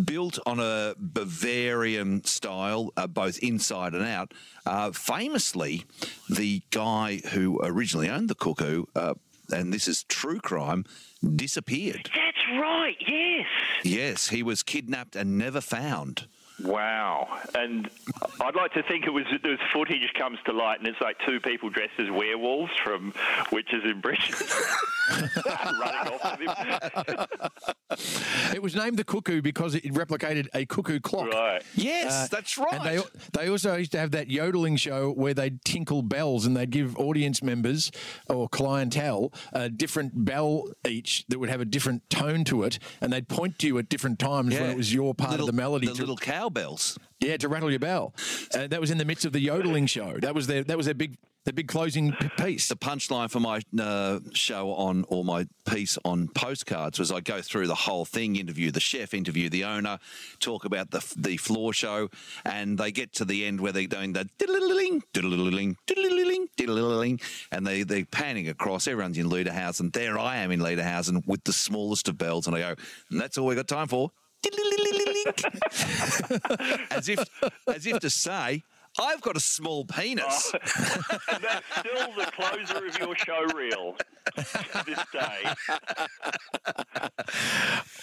Built 0.04 0.40
on 0.46 0.60
a 0.60 0.96
Bavarian 0.98 2.24
style, 2.24 2.92
uh, 2.98 3.08
both 3.08 3.40
inside 3.40 3.94
and 3.94 4.06
out. 4.06 4.34
Uh, 4.66 4.92
famously, 4.92 5.86
the 6.30 6.62
guy 6.72 7.22
who 7.32 7.60
originally 7.64 8.10
owned 8.10 8.30
the 8.30 8.36
cuckoo, 8.36 8.86
uh, 8.96 9.14
and 9.52 9.74
this 9.74 9.88
is 9.88 10.04
true 10.04 10.40
crime, 10.40 10.86
disappeared. 11.36 12.10
That's 12.16 12.60
right, 12.60 12.98
yes. 13.00 13.46
Yes, 13.84 14.30
he 14.30 14.44
was 14.44 14.64
kidnapped 14.64 15.16
and 15.16 15.38
never 15.38 15.62
found. 15.62 16.28
Wow. 16.64 17.40
And 17.54 17.90
I'd 18.42 18.56
like 18.56 18.74
to 18.74 18.84
think 18.84 19.06
it 19.06 19.10
was 19.12 19.26
there's 19.44 19.60
footage 19.74 20.14
comes 20.18 20.40
to 20.46 20.54
light 20.54 20.80
and 20.80 20.88
it's 20.88 21.02
like 21.02 21.18
two 21.26 21.40
people 21.40 21.70
dressed 21.70 22.00
as 22.00 22.10
werewolves 22.10 22.72
from 22.84 23.14
Witches 23.52 23.84
in 23.84 24.00
Britches 24.00 24.54
running 25.50 26.14
off 26.14 26.40
him. 26.40 27.75
It 28.66 28.74
was 28.74 28.76
named 28.84 28.98
the 28.98 29.04
Cuckoo 29.04 29.44
because 29.44 29.76
it 29.76 29.84
replicated 29.94 30.48
a 30.56 30.66
cuckoo 30.66 31.00
clock. 31.00 31.32
Right. 31.32 31.62
Yes, 31.76 32.12
Uh, 32.12 32.28
that's 32.32 32.58
right. 32.58 32.74
And 32.74 32.84
they 32.84 33.00
they 33.40 33.48
also 33.48 33.76
used 33.76 33.92
to 33.92 34.00
have 34.00 34.10
that 34.12 34.32
yodeling 34.32 34.76
show 34.76 35.12
where 35.12 35.36
they'd 35.36 35.64
tinkle 35.64 36.02
bells 36.02 36.48
and 36.48 36.58
they'd 36.58 36.72
give 36.72 36.98
audience 36.98 37.44
members 37.44 37.92
or 38.28 38.50
clientele 38.50 39.32
a 39.54 39.70
different 39.70 40.26
bell 40.26 40.64
each 40.84 41.26
that 41.28 41.38
would 41.38 41.50
have 41.50 41.62
a 41.62 41.66
different 41.66 42.10
tone 42.10 42.44
to 42.46 42.64
it, 42.64 42.80
and 43.02 43.14
they'd 43.14 43.28
point 43.28 43.60
to 43.60 43.68
you 43.68 43.78
at 43.78 43.88
different 43.88 44.18
times 44.18 44.56
when 44.56 44.72
it 44.72 44.78
was 44.78 44.92
your 44.92 45.14
part 45.14 45.30
Little- 45.34 45.48
of 45.48 45.56
the 45.56 45.62
melody. 45.62 45.86
The 45.86 45.94
to, 45.94 46.00
little 46.02 46.18
cowbells. 46.18 46.98
yeah, 47.20 47.38
to 47.38 47.48
rattle 47.48 47.70
your 47.70 47.78
bell. 47.80 48.16
Uh, 48.52 48.66
that 48.66 48.82
was 48.82 48.90
in 48.90 48.98
the 48.98 49.06
midst 49.06 49.26
of 49.26 49.32
the 49.32 49.42
yodeling 49.42 49.86
show. 49.86 50.18
That 50.20 50.34
was 50.34 50.48
their 50.48 50.64
that 50.64 50.76
was 50.76 50.88
their 50.88 50.96
big 50.96 51.18
their 51.46 51.54
big 51.54 51.68
closing 51.68 52.12
piece. 52.38 52.68
The 52.68 52.76
punchline 52.76 53.30
for 53.30 53.40
my 53.40 53.62
uh, 53.80 54.20
show 54.34 54.74
on 54.74 55.06
or 55.08 55.24
my 55.24 55.48
piece 55.70 55.98
on 56.04 56.28
postcards 56.30 57.00
was 57.00 57.12
I 57.12 57.22
go 57.22 57.42
through 57.42 57.68
the 57.68 57.76
whole 57.76 58.04
thing, 58.04 58.36
interview 58.36 58.72
the 58.72 58.80
chef, 58.80 59.14
interview 59.14 59.50
the 59.50 59.64
owner, 59.64 60.00
talk 60.40 60.66
about 60.66 60.92
the 60.92 61.06
the 61.16 61.38
floor 61.38 61.72
show, 61.72 62.10
and 62.44 62.78
they 62.78 62.92
get 62.92 63.14
to 63.14 63.26
the 63.26 63.46
end 63.46 63.62
where 63.62 63.72
they're 63.72 63.86
doing 63.86 64.14
the 64.14 64.28
diddle-diddle-ling, 64.40 65.04
diddle-diddle-ling, 65.14 65.78
diddle-diddle-ling, 65.86 66.48
diddle-diddle-ling, 66.58 67.20
and 67.52 67.66
they 67.66 67.84
they're 67.84 68.06
panning 68.06 68.50
across. 68.50 68.88
Everyone's 68.88 69.18
in 69.18 69.30
Lederhosen. 69.30 69.94
There 69.94 70.18
I 70.18 70.38
am 70.38 70.52
in 70.52 70.60
Lederhosen 70.60 71.26
with 71.28 71.44
the 71.44 71.54
smallest 71.54 72.10
of 72.10 72.18
bells, 72.18 72.48
and 72.48 72.56
I 72.56 72.60
go, 72.60 72.76
and 73.12 73.22
that's 73.22 73.38
all 73.38 73.46
we 73.46 73.56
got 73.56 73.68
time 73.68 73.88
for. 73.88 74.12
As 76.92 77.10
if 77.10 77.20
as 77.68 77.86
if 77.86 78.00
to 78.00 78.10
say. 78.10 78.64
I've 79.00 79.22
got 79.22 79.36
a 79.36 79.40
small 79.40 79.86
penis. 79.86 80.54
Oh. 80.54 80.60
That's 81.42 81.80
still 81.80 82.14
the 82.16 82.32
closer 82.32 82.88
of 82.88 82.98
your 83.00 83.16
show 83.16 83.46
reel 83.54 83.96
to 84.36 84.84
this 84.86 85.00
day. 85.12 85.44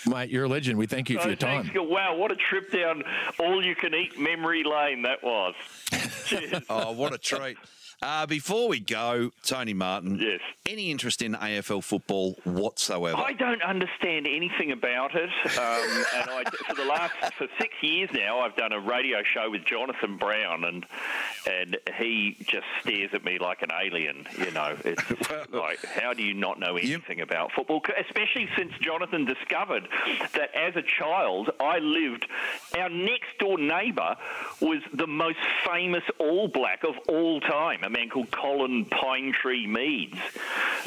Mate, 0.07 0.31
you're 0.31 0.45
a 0.45 0.49
legend. 0.49 0.79
We 0.79 0.87
thank 0.87 1.09
you 1.09 1.19
for 1.19 1.25
oh, 1.25 1.29
your 1.29 1.37
time. 1.37 1.65
thanks. 1.65 1.79
Wow, 1.81 2.17
what 2.17 2.31
a 2.31 2.37
trip 2.37 2.71
down 2.73 3.05
all 3.39 3.65
you 3.65 3.75
can 3.75 3.95
eat 3.95 4.19
memory 4.19 4.65
lane 4.65 5.03
that 5.03 5.23
was. 5.23 5.55
Cheers. 6.27 6.63
Oh, 6.69 6.93
what 6.93 7.15
a 7.15 7.19
treat. 7.19 7.57
Uh, 8.03 8.27
before 8.27 8.69
we 8.69 8.81
go, 8.81 9.31
Tony 9.45 9.73
Martin, 9.73 10.19
Yes. 10.19 10.41
any 10.67 10.91
interest 10.91 11.23
in 11.23 11.35
AFL 11.37 11.81
football 11.81 12.33
whatsoever? 12.43 13.17
I 13.17 13.33
don't 13.33 13.63
understand 13.63 14.27
anything 14.27 14.73
about 14.73 15.15
it, 15.15 15.31
um, 15.57 16.05
and 16.17 16.31
I, 16.31 16.43
for 16.67 16.75
the 16.75 16.85
last 16.85 17.15
for 17.35 17.47
six 17.61 17.73
years 17.81 18.11
now, 18.13 18.41
I've 18.41 18.57
done 18.57 18.73
a 18.73 18.81
radio 18.81 19.23
show 19.23 19.49
with 19.51 19.65
Jonathan 19.65 20.17
Brown, 20.17 20.65
and 20.65 20.85
and 21.49 21.77
he 21.97 22.37
just 22.45 22.67
stares 22.81 23.11
at 23.15 23.25
me 23.25 23.39
like 23.39 23.63
an 23.63 23.71
alien. 23.73 24.27
You 24.37 24.51
know, 24.51 24.77
it's 24.85 25.03
like 25.53 25.85
how 25.87 26.13
do 26.13 26.25
you 26.25 26.35
not 26.35 26.59
know 26.59 26.77
anything 26.77 27.21
about 27.21 27.53
football? 27.53 27.83
Especially 28.01 28.49
since 28.57 28.73
Jonathan 28.81 29.25
discovered 29.27 29.87
that 30.35 30.53
as 30.57 30.75
a 30.75 30.83
child, 30.83 31.51
I 31.61 31.79
lived. 31.79 32.27
Our 32.77 32.89
next 32.89 33.39
door 33.39 33.59
neighbour 33.59 34.17
was 34.61 34.81
the 34.93 35.07
most 35.07 35.39
famous 35.65 36.03
All 36.19 36.49
Black 36.49 36.83
of 36.83 36.95
all 37.09 37.41
time, 37.41 37.85
man 37.93 38.09
called 38.09 38.31
Colin 38.31 38.85
Pine 38.87 39.33
Tree 39.41 39.67
Meads, 39.67 40.19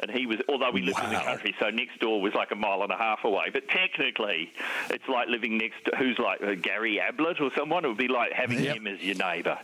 and 0.02 0.12
he 0.12 0.26
was. 0.26 0.40
Although 0.50 0.72
we 0.72 0.82
lived 0.82 1.00
in 1.04 1.10
the 1.12 1.16
country, 1.20 1.56
so 1.60 1.70
next 1.70 2.00
door 2.00 2.22
was 2.22 2.34
like 2.34 2.52
a 2.52 2.56
mile 2.56 2.84
and 2.84 2.92
a 2.92 2.98
half 2.98 3.24
away. 3.24 3.46
But 3.54 3.68
technically, 3.70 4.52
it's 4.90 5.08
like 5.08 5.28
living 5.30 5.58
next. 5.58 5.86
to 5.86 5.96
Who's 5.96 6.20
like 6.20 6.42
uh, 6.42 6.56
Gary 6.56 7.00
Ablett 7.00 7.40
or 7.40 7.52
someone? 7.56 7.86
It 7.86 7.90
would 7.90 7.98
be 7.98 8.08
like 8.08 8.32
having 8.34 8.62
Yep. 8.64 8.76
him 8.78 8.88
as 8.88 9.02
your 9.02 9.16
neighbour. 9.16 9.58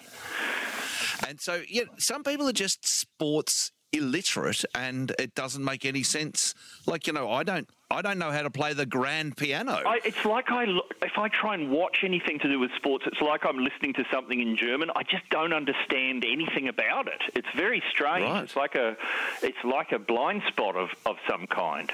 and 1.28 1.40
so, 1.42 1.62
yeah, 1.68 1.84
some 1.98 2.24
people 2.24 2.48
are 2.48 2.54
just 2.54 2.88
sports 2.88 3.72
illiterate, 3.94 4.64
and 4.76 5.14
it 5.20 5.36
doesn't 5.36 5.64
make 5.64 5.86
any 5.86 6.04
sense. 6.04 6.54
Like 6.86 7.08
you 7.08 7.14
know, 7.14 7.32
I 7.32 7.44
don't, 7.44 7.70
I 7.90 8.02
don't 8.02 8.18
know 8.18 8.32
how 8.32 8.42
to 8.42 8.50
play 8.50 8.74
the 8.74 8.86
grand 8.86 9.36
piano. 9.38 9.82
I, 9.86 10.00
it's 10.06 10.24
like 10.26 10.50
I, 10.50 10.66
if 11.02 11.18
I 11.18 11.28
try 11.30 11.56
and 11.56 11.70
watch 11.70 12.00
anything 12.04 12.40
to 12.40 12.48
do 12.48 12.60
with 12.60 12.72
sports, 12.78 13.06
it's 13.06 13.22
like 13.22 13.46
I'm 13.46 13.58
listening 13.60 13.94
to 13.96 14.06
something 14.12 14.40
in 14.40 14.56
German. 14.56 14.90
I 14.96 15.04
just 15.04 15.28
don't 15.30 15.54
understand 15.54 16.26
anything 16.26 16.68
about 16.68 17.08
it. 17.08 17.22
It's 17.36 17.48
very 17.56 17.84
strange. 17.92 18.26
Right. 18.26 18.44
It's 18.44 18.56
like 18.56 18.76
a, 18.76 18.96
it's 19.42 19.64
like 19.64 19.92
a 19.92 20.00
blind 20.00 20.44
spot 20.48 20.76
of, 20.76 20.90
of 21.06 21.18
some 21.30 21.48
kind. 21.48 21.92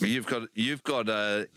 you've 0.00 0.26
got, 0.26 0.48
you've 0.54 0.84
got 0.84 1.08
a. 1.08 1.48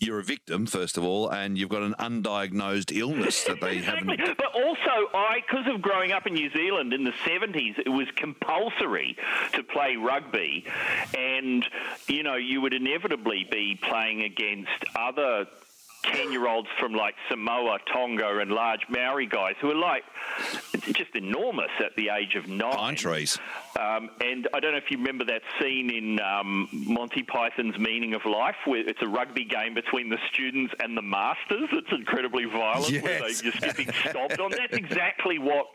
You're 0.00 0.20
a 0.20 0.24
victim, 0.24 0.66
first 0.66 0.96
of 0.96 1.04
all, 1.04 1.28
and 1.28 1.58
you've 1.58 1.70
got 1.70 1.82
an 1.82 1.94
undiagnosed 1.98 2.96
illness 2.96 3.42
that 3.44 3.60
they 3.60 3.76
Exactly. 3.78 4.16
haven't. 4.16 4.36
But 4.36 4.54
also, 4.54 5.08
I, 5.14 5.40
because 5.46 5.66
of 5.74 5.82
growing 5.82 6.12
up 6.12 6.26
in 6.26 6.34
New 6.34 6.50
Zealand 6.52 6.92
in 6.92 7.02
the 7.04 7.12
70s, 7.26 7.78
it 7.84 7.88
was 7.88 8.06
compulsory 8.16 9.16
to 9.54 9.62
play 9.64 9.96
rugby. 9.96 10.64
And, 11.16 11.64
you 12.06 12.22
know, 12.22 12.36
you 12.36 12.60
would 12.60 12.74
inevitably 12.74 13.46
be 13.50 13.78
playing 13.82 14.22
against 14.22 14.70
other 14.96 15.46
10 16.04 16.30
year 16.30 16.46
olds 16.46 16.68
from 16.78 16.94
like 16.94 17.16
Samoa, 17.28 17.78
Tonga, 17.92 18.38
and 18.38 18.52
large 18.52 18.82
Maori 18.88 19.26
guys 19.26 19.54
who 19.60 19.68
are 19.70 19.74
like 19.74 20.04
just 20.92 21.14
enormous 21.14 21.70
at 21.84 21.94
the 21.96 22.10
age 22.10 22.34
of 22.34 22.48
nine. 22.48 22.72
Pine 22.72 22.94
trees. 22.96 23.38
Um, 23.78 24.10
and 24.20 24.48
I 24.54 24.60
don't 24.60 24.72
know 24.72 24.78
if 24.78 24.90
you 24.90 24.98
remember 24.98 25.24
that 25.26 25.42
scene 25.60 25.90
in 25.90 26.20
um, 26.20 26.68
Monty 26.72 27.22
Python's 27.22 27.78
Meaning 27.78 28.14
of 28.14 28.24
Life, 28.24 28.56
where 28.64 28.88
it's 28.88 29.02
a 29.02 29.08
rugby 29.08 29.44
game 29.44 29.74
between 29.74 30.08
the 30.08 30.18
students 30.32 30.74
and 30.80 30.96
the 30.96 31.02
masters. 31.02 31.68
It's 31.72 31.92
incredibly 31.92 32.44
violent, 32.44 32.90
yes. 32.90 33.02
where 33.02 33.20
they 33.20 33.28
just 33.28 33.60
get 33.60 33.76
being 33.76 33.92
stomped 34.08 34.40
on. 34.40 34.50
That's 34.50 34.76
exactly 34.76 35.38
what 35.38 35.66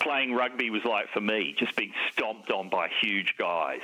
playing 0.00 0.34
rugby 0.34 0.70
was 0.70 0.84
like 0.84 1.06
for 1.12 1.20
me, 1.20 1.54
just 1.58 1.76
being 1.76 1.92
stomped 2.12 2.50
on 2.50 2.68
by 2.68 2.88
huge 3.00 3.34
guys. 3.38 3.80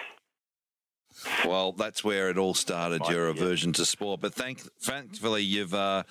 Well, 1.45 1.73
that's 1.73 2.05
where 2.05 2.31
it 2.31 2.39
all 2.39 2.55
started. 2.55 3.01
Might 3.01 3.11
Your 3.11 3.29
aversion 3.29 3.73
to 3.75 3.85
sport, 3.85 4.21
but 4.21 4.33
thank, 4.33 4.61
thankfully, 4.81 5.43
you've 5.43 5.75
uh, 5.75 6.05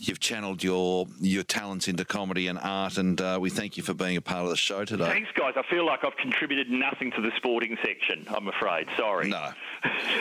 you've 0.00 0.20
channeled 0.20 0.62
your 0.62 1.06
your 1.20 1.42
talents 1.42 1.88
into 1.88 2.04
comedy 2.04 2.48
and 2.48 2.58
art, 2.58 2.98
and 2.98 3.20
uh, 3.20 3.38
we 3.40 3.50
thank 3.50 3.76
you 3.76 3.82
for 3.82 3.94
being 3.94 4.16
a 4.16 4.20
part 4.20 4.44
of 4.44 4.50
the 4.50 4.56
show 4.56 4.84
today. 4.84 5.06
Thanks, 5.06 5.30
guys. 5.34 5.54
I 5.56 5.62
feel 5.70 5.84
like 5.86 6.04
I've 6.04 6.16
contributed 6.16 6.70
nothing 6.70 7.10
to 7.12 7.20
the 7.20 7.30
sporting 7.36 7.76
section, 7.84 8.26
I'm 8.28 8.48
afraid. 8.48 8.86
Sorry. 8.96 9.28
No, 9.28 9.50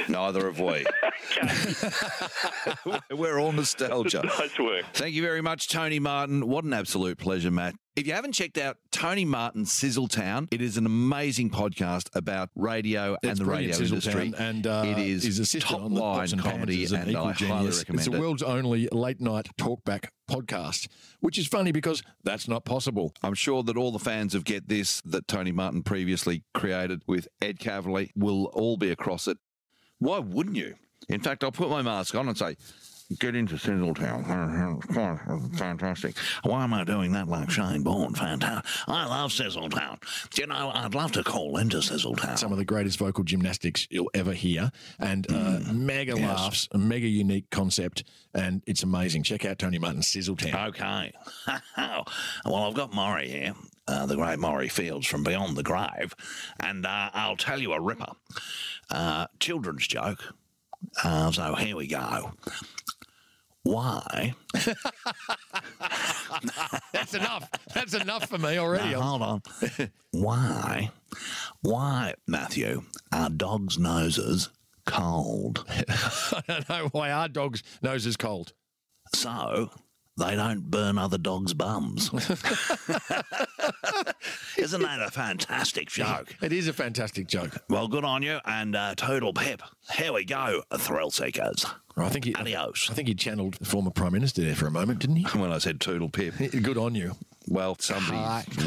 neither 0.07 0.45
have 0.45 0.59
we. 0.59 0.85
We're 3.11 3.39
all 3.39 3.51
nostalgia. 3.51 4.23
nice 4.39 4.57
work. 4.59 4.85
Thank 4.93 5.13
you 5.13 5.21
very 5.21 5.41
much, 5.41 5.67
Tony 5.69 5.99
Martin. 5.99 6.47
What 6.47 6.63
an 6.65 6.73
absolute 6.73 7.17
pleasure, 7.17 7.51
Matt. 7.51 7.75
If 7.95 8.05
you 8.07 8.13
haven't 8.13 8.33
checked 8.33 8.57
out 8.57 8.75
Tony 8.91 9.23
Martin's 9.23 9.71
Sizzletown, 9.71 10.49
it 10.51 10.61
is 10.61 10.75
an 10.75 10.85
amazing 10.85 11.49
podcast 11.49 12.09
about 12.13 12.49
radio 12.53 13.15
and 13.23 13.37
the 13.37 13.45
radio 13.45 13.69
brilliant, 13.77 13.79
industry. 13.93 14.31
Sizzletown, 14.31 14.39
and 14.39 14.67
uh, 14.67 14.83
it 14.85 14.97
is 14.97 15.23
he's 15.23 15.39
assistant 15.39 15.81
top 15.81 15.91
line 15.91 16.17
Pots 16.19 16.33
and 16.33 16.41
comedy, 16.41 16.83
and 16.83 17.09
equal 17.09 17.27
I 17.27 17.31
highly 17.31 17.35
genius. 17.35 17.77
recommend 17.79 17.99
It's 18.01 18.09
the 18.09 18.17
it. 18.17 18.19
world's 18.19 18.43
only 18.43 18.89
late 18.91 19.21
night 19.21 19.47
talkback 19.65 20.09
podcast, 20.29 20.87
which 21.19 21.37
is 21.37 21.47
funny 21.47 21.71
because 21.71 22.03
that's 22.23 22.47
not 22.47 22.65
possible. 22.65 23.13
I'm 23.23 23.33
sure 23.33 23.63
that 23.63 23.77
all 23.77 23.91
the 23.91 23.99
fans 23.99 24.35
of 24.35 24.43
Get 24.43 24.67
This 24.67 25.01
that 25.01 25.27
Tony 25.27 25.51
Martin 25.51 25.81
previously 25.81 26.43
created 26.53 27.01
with 27.07 27.27
Ed 27.41 27.59
Kavalee 27.59 28.11
will 28.15 28.45
all 28.53 28.77
be 28.77 28.91
across 28.91 29.27
it. 29.27 29.37
Why 29.97 30.19
wouldn't 30.19 30.55
you? 30.55 30.75
In 31.09 31.21
fact, 31.21 31.43
I'll 31.43 31.51
put 31.51 31.69
my 31.69 31.81
mask 31.81 32.15
on 32.15 32.27
and 32.27 32.37
say, 32.37 32.57
Get 33.19 33.35
into 33.35 33.55
Sizzletown. 33.55 34.25
Fantastic. 35.57 36.17
Why 36.41 36.63
am 36.63 36.73
I 36.73 36.83
doing 36.83 37.11
that 37.11 37.27
like 37.27 37.51
Shane 37.51 37.83
Bourne? 37.83 38.15
Fantastic. 38.15 38.65
I 38.87 39.05
love 39.05 39.29
Sizzletown. 39.31 39.99
Do 40.31 40.41
you 40.41 40.47
know, 40.47 40.71
I'd 40.73 40.95
love 40.95 41.11
to 41.11 41.23
call 41.23 41.57
into 41.57 41.77
Sizzletown. 41.77 42.37
Some 42.39 42.51
of 42.51 42.57
the 42.57 42.65
greatest 42.65 42.97
vocal 42.97 43.23
gymnastics 43.23 43.87
you'll 43.91 44.09
ever 44.15 44.33
hear, 44.33 44.71
and 44.99 45.31
uh, 45.31 45.59
mega 45.71 46.15
laughs, 46.15 46.67
a 46.71 46.79
mega 46.79 47.07
unique 47.07 47.51
concept, 47.51 48.03
and 48.33 48.63
it's 48.65 48.81
amazing. 48.81 49.21
Check 49.21 49.45
out 49.45 49.59
Tony 49.59 49.77
Martin's 49.77 50.07
Sizzletown. 50.07 50.69
Okay. 50.69 51.13
well, 51.77 52.55
I've 52.55 52.73
got 52.73 52.91
Maury 52.91 53.29
here, 53.29 53.53
uh, 53.87 54.07
the 54.07 54.15
great 54.15 54.39
Maurie 54.39 54.67
Fields 54.67 55.05
from 55.05 55.23
Beyond 55.23 55.55
the 55.55 55.63
Grave, 55.63 56.15
and 56.59 56.87
uh, 56.87 57.11
I'll 57.13 57.37
tell 57.37 57.59
you 57.59 57.73
a 57.73 57.79
ripper. 57.79 58.13
Uh, 58.89 59.27
children's 59.39 59.87
joke. 59.87 60.33
Uh, 61.03 61.31
so 61.31 61.55
here 61.55 61.75
we 61.75 61.87
go. 61.87 62.31
Why? 63.65 64.35
That's 66.93 67.15
enough. 67.15 67.49
That's 67.73 67.95
enough 67.95 68.29
for 68.29 68.37
me 68.37 68.59
already. 68.59 68.91
Now, 68.91 69.01
hold 69.01 69.21
on. 69.23 69.41
Why? 70.11 70.91
Why, 71.61 72.13
Matthew, 72.27 72.83
are 73.11 73.31
dogs' 73.31 73.79
noses 73.79 74.49
cold? 74.85 75.65
I 75.89 76.41
don't 76.47 76.69
know 76.69 76.89
why 76.91 77.09
our 77.09 77.27
dog's 77.27 77.63
nose 77.81 78.05
is 78.05 78.15
cold. 78.15 78.53
So, 79.15 79.71
they 80.17 80.35
don't 80.35 80.69
burn 80.71 80.97
other 80.97 81.17
dogs' 81.17 81.53
bums. 81.53 82.09
Isn't 84.57 84.81
that 84.81 85.01
a 85.01 85.11
fantastic 85.11 85.89
joke? 85.89 86.35
It 86.41 86.53
is 86.53 86.67
a 86.67 86.73
fantastic 86.73 87.27
joke. 87.27 87.57
Well, 87.69 87.87
good 87.87 88.05
on 88.05 88.23
you, 88.23 88.39
and 88.45 88.75
uh, 88.75 88.95
total 88.95 89.33
pep. 89.33 89.61
Here 89.93 90.13
we 90.13 90.25
go, 90.25 90.63
thrill 90.77 91.11
seekers. 91.11 91.65
I 91.97 92.09
think 92.09 92.25
he, 92.25 92.35
Adios. 92.35 92.87
I 92.89 92.93
think 92.93 93.07
he 93.07 93.15
channeled 93.15 93.55
the 93.55 93.65
former 93.65 93.91
prime 93.91 94.13
minister 94.13 94.41
there 94.41 94.55
for 94.55 94.67
a 94.67 94.71
moment, 94.71 94.99
didn't 94.99 95.17
he? 95.17 95.25
When 95.39 95.51
I 95.51 95.57
said 95.59 95.79
total 95.81 96.09
pip, 96.09 96.33
Good 96.37 96.77
on 96.77 96.95
you. 96.95 97.15
well, 97.47 97.75
somebody, 97.79 98.17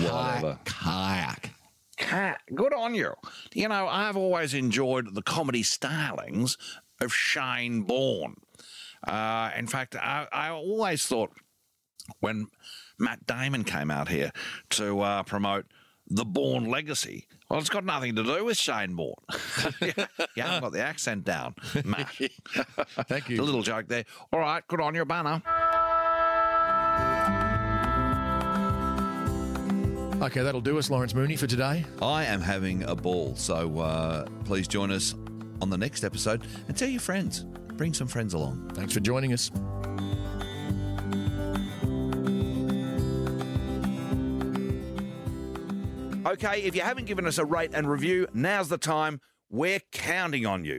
whatever. 0.04 0.58
Kayak. 0.64 1.50
Cat, 1.96 2.40
good 2.54 2.72
on 2.72 2.94
you. 2.94 3.12
You 3.54 3.68
know, 3.68 3.88
I've 3.88 4.16
always 4.16 4.54
enjoyed 4.54 5.14
the 5.16 5.22
comedy 5.22 5.64
stylings 5.64 6.56
of 7.00 7.12
Shane 7.12 7.82
Bourne. 7.82 8.36
Uh, 9.06 9.50
in 9.56 9.66
fact, 9.66 9.96
I, 9.96 10.26
I 10.32 10.50
always 10.50 11.06
thought 11.06 11.30
when 12.20 12.48
Matt 12.98 13.26
Damon 13.26 13.64
came 13.64 13.90
out 13.90 14.08
here 14.08 14.32
to 14.70 15.00
uh, 15.00 15.22
promote 15.22 15.66
the 16.08 16.24
Bourne 16.24 16.64
legacy, 16.64 17.26
well, 17.50 17.60
it's 17.60 17.68
got 17.68 17.84
nothing 17.84 18.16
to 18.16 18.22
do 18.24 18.44
with 18.44 18.56
Shane 18.56 18.94
Bourne. 18.94 19.14
you 19.80 20.42
haven't 20.42 20.62
got 20.62 20.72
the 20.72 20.82
accent 20.82 21.24
down, 21.24 21.54
Matt. 21.84 22.10
Thank 23.08 23.28
you. 23.28 23.40
a 23.40 23.44
little 23.44 23.62
joke 23.62 23.88
there. 23.88 24.04
All 24.32 24.40
right, 24.40 24.66
good 24.68 24.80
on 24.80 24.94
your 24.94 25.04
banner. 25.04 25.42
Okay, 30.20 30.42
that'll 30.42 30.60
do 30.60 30.78
us, 30.78 30.90
Lawrence 30.90 31.14
Mooney, 31.14 31.36
for 31.36 31.46
today. 31.46 31.84
I 32.02 32.24
am 32.24 32.40
having 32.40 32.82
a 32.82 32.96
ball, 32.96 33.36
so 33.36 33.78
uh, 33.78 34.26
please 34.44 34.66
join 34.66 34.90
us 34.90 35.14
on 35.62 35.70
the 35.70 35.78
next 35.78 36.02
episode 36.02 36.42
and 36.66 36.76
tell 36.76 36.88
your 36.88 37.00
friends. 37.00 37.44
Bring 37.78 37.94
some 37.94 38.08
friends 38.08 38.34
along. 38.34 38.72
Thanks 38.74 38.92
for 38.92 38.98
joining 38.98 39.32
us. 39.32 39.52
Okay, 46.26 46.62
if 46.62 46.74
you 46.74 46.82
haven't 46.82 47.06
given 47.06 47.24
us 47.24 47.38
a 47.38 47.44
rate 47.44 47.70
and 47.72 47.88
review, 47.88 48.26
now's 48.34 48.68
the 48.68 48.76
time. 48.76 49.20
We're 49.48 49.80
counting 49.92 50.44
on 50.44 50.64
you. 50.64 50.76